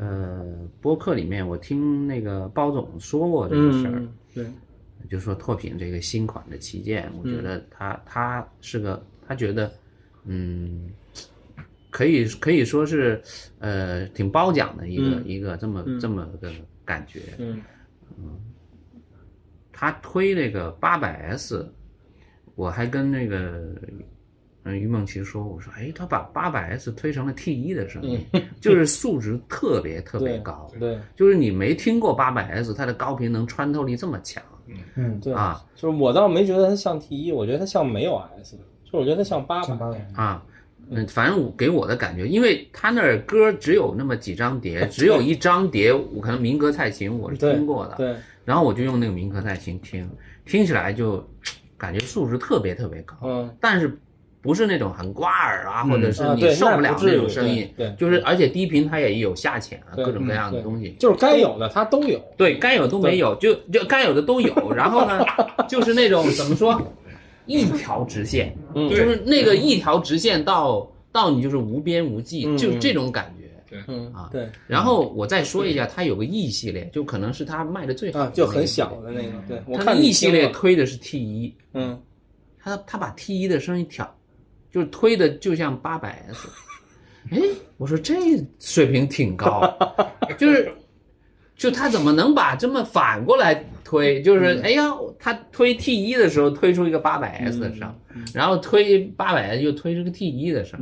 [0.00, 4.46] 呃播客里面，我听那个包总说过这个事儿，嗯，对，
[5.08, 9.70] 就说拓品这个新款的旗舰，我觉得他他是个，他觉得
[10.24, 10.90] 嗯。
[11.92, 13.20] 可以可以说是，
[13.58, 16.48] 呃，挺褒奖的一个、嗯一个这么、嗯这么个
[16.84, 17.20] 感觉。
[17.36, 17.60] 嗯
[19.72, 21.68] 他推那个八百 S，
[22.54, 23.74] 我还跟那个
[24.64, 28.24] 嗯于梦琪说，我说哎，他把八百 S 推成了 T 一的声音，
[28.60, 34.42] 就是素质特别特别高，对就是你没听过八百 S，它的高频能穿透力这么强
[34.94, 39.66] 嗯，对啊就是我倒没觉得它像 T 一，我觉得它像没有 S，就是我觉得它像八百。
[39.66, 40.44] 像八百，啊。
[40.92, 50.10] 嗯，反正我给我的感觉，因为他那儿歌只有那么几张碟，只有一张碟，我可能民歌蔡琴我是听过的，对，然后我就用那个民歌蔡琴听，
[50.44, 51.24] 听起来就
[51.78, 53.96] 感觉素质特别特别高，嗯，但是
[54.42, 62.18] 不是那种很刮耳啊，或者是你受不了那种声音，对对就是而且低频它也有下潜啊，各种各样的东西，就是该有的它都有。
[62.36, 65.24] 对该有都没有，就就该有的都有， 然后呢，
[65.68, 66.80] 就是那种怎么说，
[67.46, 73.40] 一条直线，嗯就是那个一条直线到到你就是无边无际，嗯就这种感觉。
[73.86, 81.96] 嗯啊对然后我再说一下，它有个 E 系列，就可能是它卖的最好啊，就很小的那个，对它 E 系列推的是 T 一，嗯，
[82.58, 84.12] 它它把 T 一的声音调，
[84.70, 86.48] 就是推的就像八百 S，
[87.30, 87.40] 哎，
[87.76, 88.14] 我说这
[88.58, 89.62] 水平挺高，
[90.38, 90.72] 就是
[91.56, 94.22] 就他怎么能把这么反过来推？
[94.22, 97.94] 就是嗯哎呀，他推 T 一的时候推出一个八百 S 的声，
[98.32, 100.80] 然后推八百 S 又推出个 T 一的声，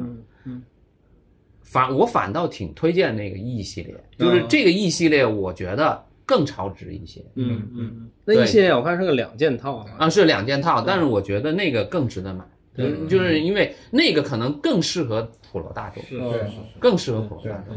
[1.62, 7.22] 反我反倒挺推荐那个 E 系列，就是这个 E 系列，我觉得更超值一些。
[7.34, 12.42] 嗯嗯，那对一系列我看是个两件套啊，啊，是两件套，但是我觉得那个更值得买，
[12.78, 17.76] 对就是因为那个可能更适合普罗大众，嗯是是是更适合普罗大众。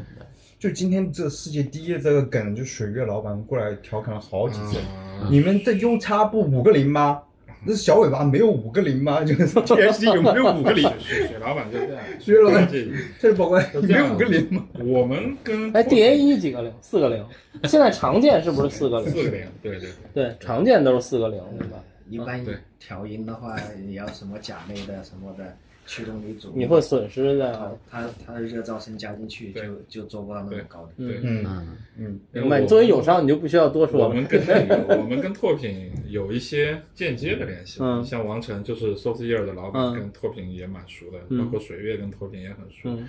[0.60, 4.78] 就今天这世界第一的这个梗，就水月老板过来调侃了好几次。
[4.78, 7.22] 啊你们这 U 叉不五个零吗？
[7.64, 9.23] 那小尾巴没有五个零吗？
[9.23, 10.84] 就是 THD 有没有五个零？
[10.99, 12.88] 水水老板就这样，水月老板，这
[13.19, 14.65] 这是宝贵，就这样没有五个零吗？
[14.84, 16.73] 我们跟哎，D A 一几个零？
[16.82, 17.23] 四个零。
[17.65, 19.10] 现在常见是不是四个零？
[19.11, 21.78] 四个零，对对对，对，常见都是四个零，对吧？
[22.10, 23.55] 一般对调音的话，
[23.85, 25.55] 你要什么甲类的什么的
[25.85, 27.77] 驱动力组，你会损失它的。
[27.91, 29.69] 它它的热噪声加进去就对。
[29.87, 30.91] 就做不到那么高的。
[30.97, 31.19] 对。
[31.21, 32.59] 嗯，嗯嗯，嗯，明白。
[32.59, 34.07] 你作为友商，你就不需要多说了。
[34.07, 34.25] 我们。
[34.25, 38.03] 跟那个我们跟拓品有一些间接的联系，嗯。
[38.03, 39.93] 像王晨就是 Source Ear 的老板，嗯。
[39.93, 41.37] 跟拓品也蛮熟的，嗯。
[41.37, 43.07] 包括水月跟拓品也很熟，嗯。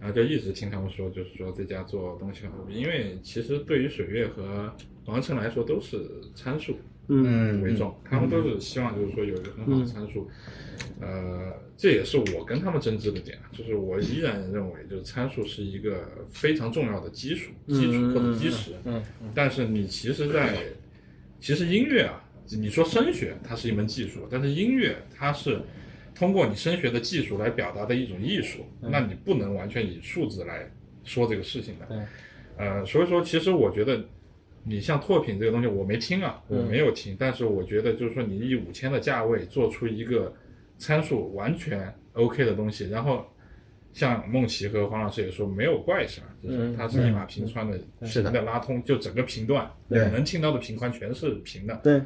[0.00, 4.70] 然后就一直听他们说，就是说这家做东西很牛逼，因为其实对于水月和
[5.06, 6.76] 王成来说都是参数，
[7.08, 10.28] 嗯为重，他们都是希望就是说有一个很好的参数，
[11.00, 19.02] 呃，这也是我跟他们争执的点，就是我依然认为就是参数是一个非常重要的基础、基础或者基石，嗯，
[19.34, 20.56] 但是你其实在，
[21.38, 25.60] 其实音乐啊，你说声学它是一门技术，但是音乐它是
[26.14, 30.68] 通过你声学的技术来表达的一种艺术，那你不能完全以数字来
[31.04, 31.86] 说这个事情的。
[31.86, 31.98] 对，
[32.56, 34.02] 呃，所以说其实我觉得，
[34.66, 40.32] 你像拓品这个东西，我没听啊，我没有听，但是我觉得就是说你以五千的价位做出一个
[40.76, 43.24] 参数完全 OK 的东西，然后。
[43.92, 51.80] 像梦琪和黄老师也说，没有怪声，就是它是一码平川的，是的平的拉通，就整个频段，你对能听到的频宽全是平的。
[51.82, 52.02] 对，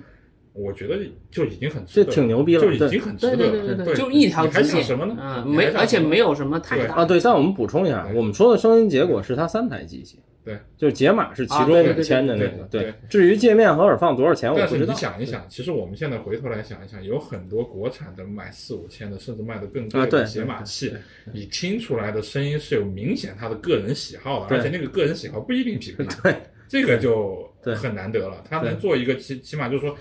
[0.53, 1.01] 我觉得
[1.32, 3.51] 就已经很值得这挺牛逼了就已经很值对得了。
[3.66, 5.20] 对对对，就一条你还直线想什么呢？
[5.20, 10.20] 啊，没，而且没有什么太大啊，对，但我们补充一下，我们说的声音结果是它三台机器，
[10.51, 14.93] 对，就是解码是其中啊对对对五千的那个，对对至于界面和耳放多少钱，我但是不知道。
[14.93, 20.93] 你想一想，其实我们现在回头来想一想，有很多国产的卖四五千的，甚至卖的更贵的解码器，
[21.32, 26.05] 你听出来的声音是有明显他的个人喜好的，而且那个个人喜好不一定匹配。
[26.22, 26.36] 对，
[26.68, 28.43] 这个就对很难得了。
[28.48, 29.97] 他能做一个起起码就是说，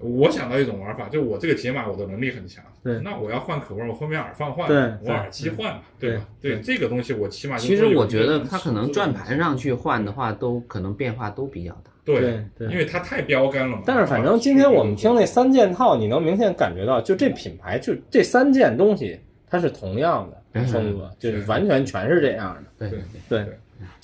[0.00, 2.98] 我想到一种玩法，就我这个解码我的能力很强，对。
[3.00, 4.76] 那我要换口味，我后面耳放换，对。
[5.04, 6.16] 我耳机换嘛，对。
[6.16, 6.26] 吧？
[6.40, 6.54] 对。
[6.54, 11.90] 对这个东西我起码就其实我觉得它可能转盘上去换的话，都可能变化都比较大。
[12.04, 12.68] 对对对。
[12.68, 13.82] 因为它太标杆了嘛。
[13.84, 22.88] 但是反正今天我们听那三件套，你能明显感觉到，就这品牌就这三件东西，它是同样的嗯风格，就是完全全是这样的。
[22.88, 22.98] 对
[23.28, 23.44] 对。
[23.44, 23.58] 对，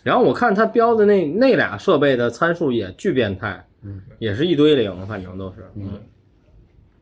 [0.05, 6.01] 然后我看它标的那那俩设备的参数也巨变态，嗯，也是一堆零，反正都是，嗯，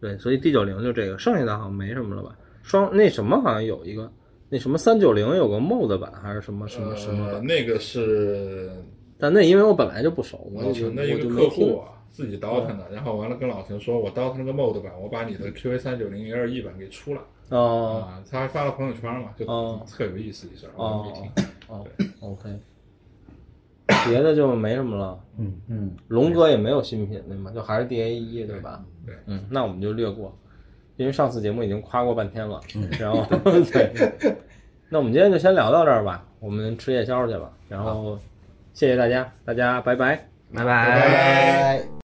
[0.00, 2.36] 对，所以 D 九零就这个，剩下的好像没什么了吧？
[2.62, 4.10] 双那什么好像有一个，
[4.48, 8.70] 那什么三九零有个 MOD 版还是什么什么什么版，呃那个是
[9.18, 11.78] 但那因为我本来就不熟，我老就陈的一个客户。
[11.78, 17.20] 啊，自己倒腾的，然后完了跟老陈说，我倒腾了个 MOD 版，我把你的 QA 三九零 LE 版给出了。
[17.48, 18.06] 哦。
[18.08, 19.84] 啊，他还发了朋友圈嘛，就哦。
[19.90, 21.44] 特有意思一事儿，我哦没听。
[21.66, 21.84] 哦
[22.20, 22.48] ，OK，
[24.08, 25.18] 别的就没什么了。
[25.38, 27.50] 嗯嗯，龙哥也没有新品对吗？
[27.54, 28.82] 就还是 DA 一对吧？
[29.04, 30.36] 对，嗯，那我们就略过，
[30.96, 32.60] 因为上次节目已经夸过半天了。
[32.98, 33.24] 然后
[33.72, 33.92] 对
[34.88, 37.50] 那我们今天就先聊到这儿吧，我们吃夜宵去了。
[37.68, 38.18] 然后
[38.72, 40.28] 谢谢大家，大家拜拜。
[40.54, 41.84] 拜拜拜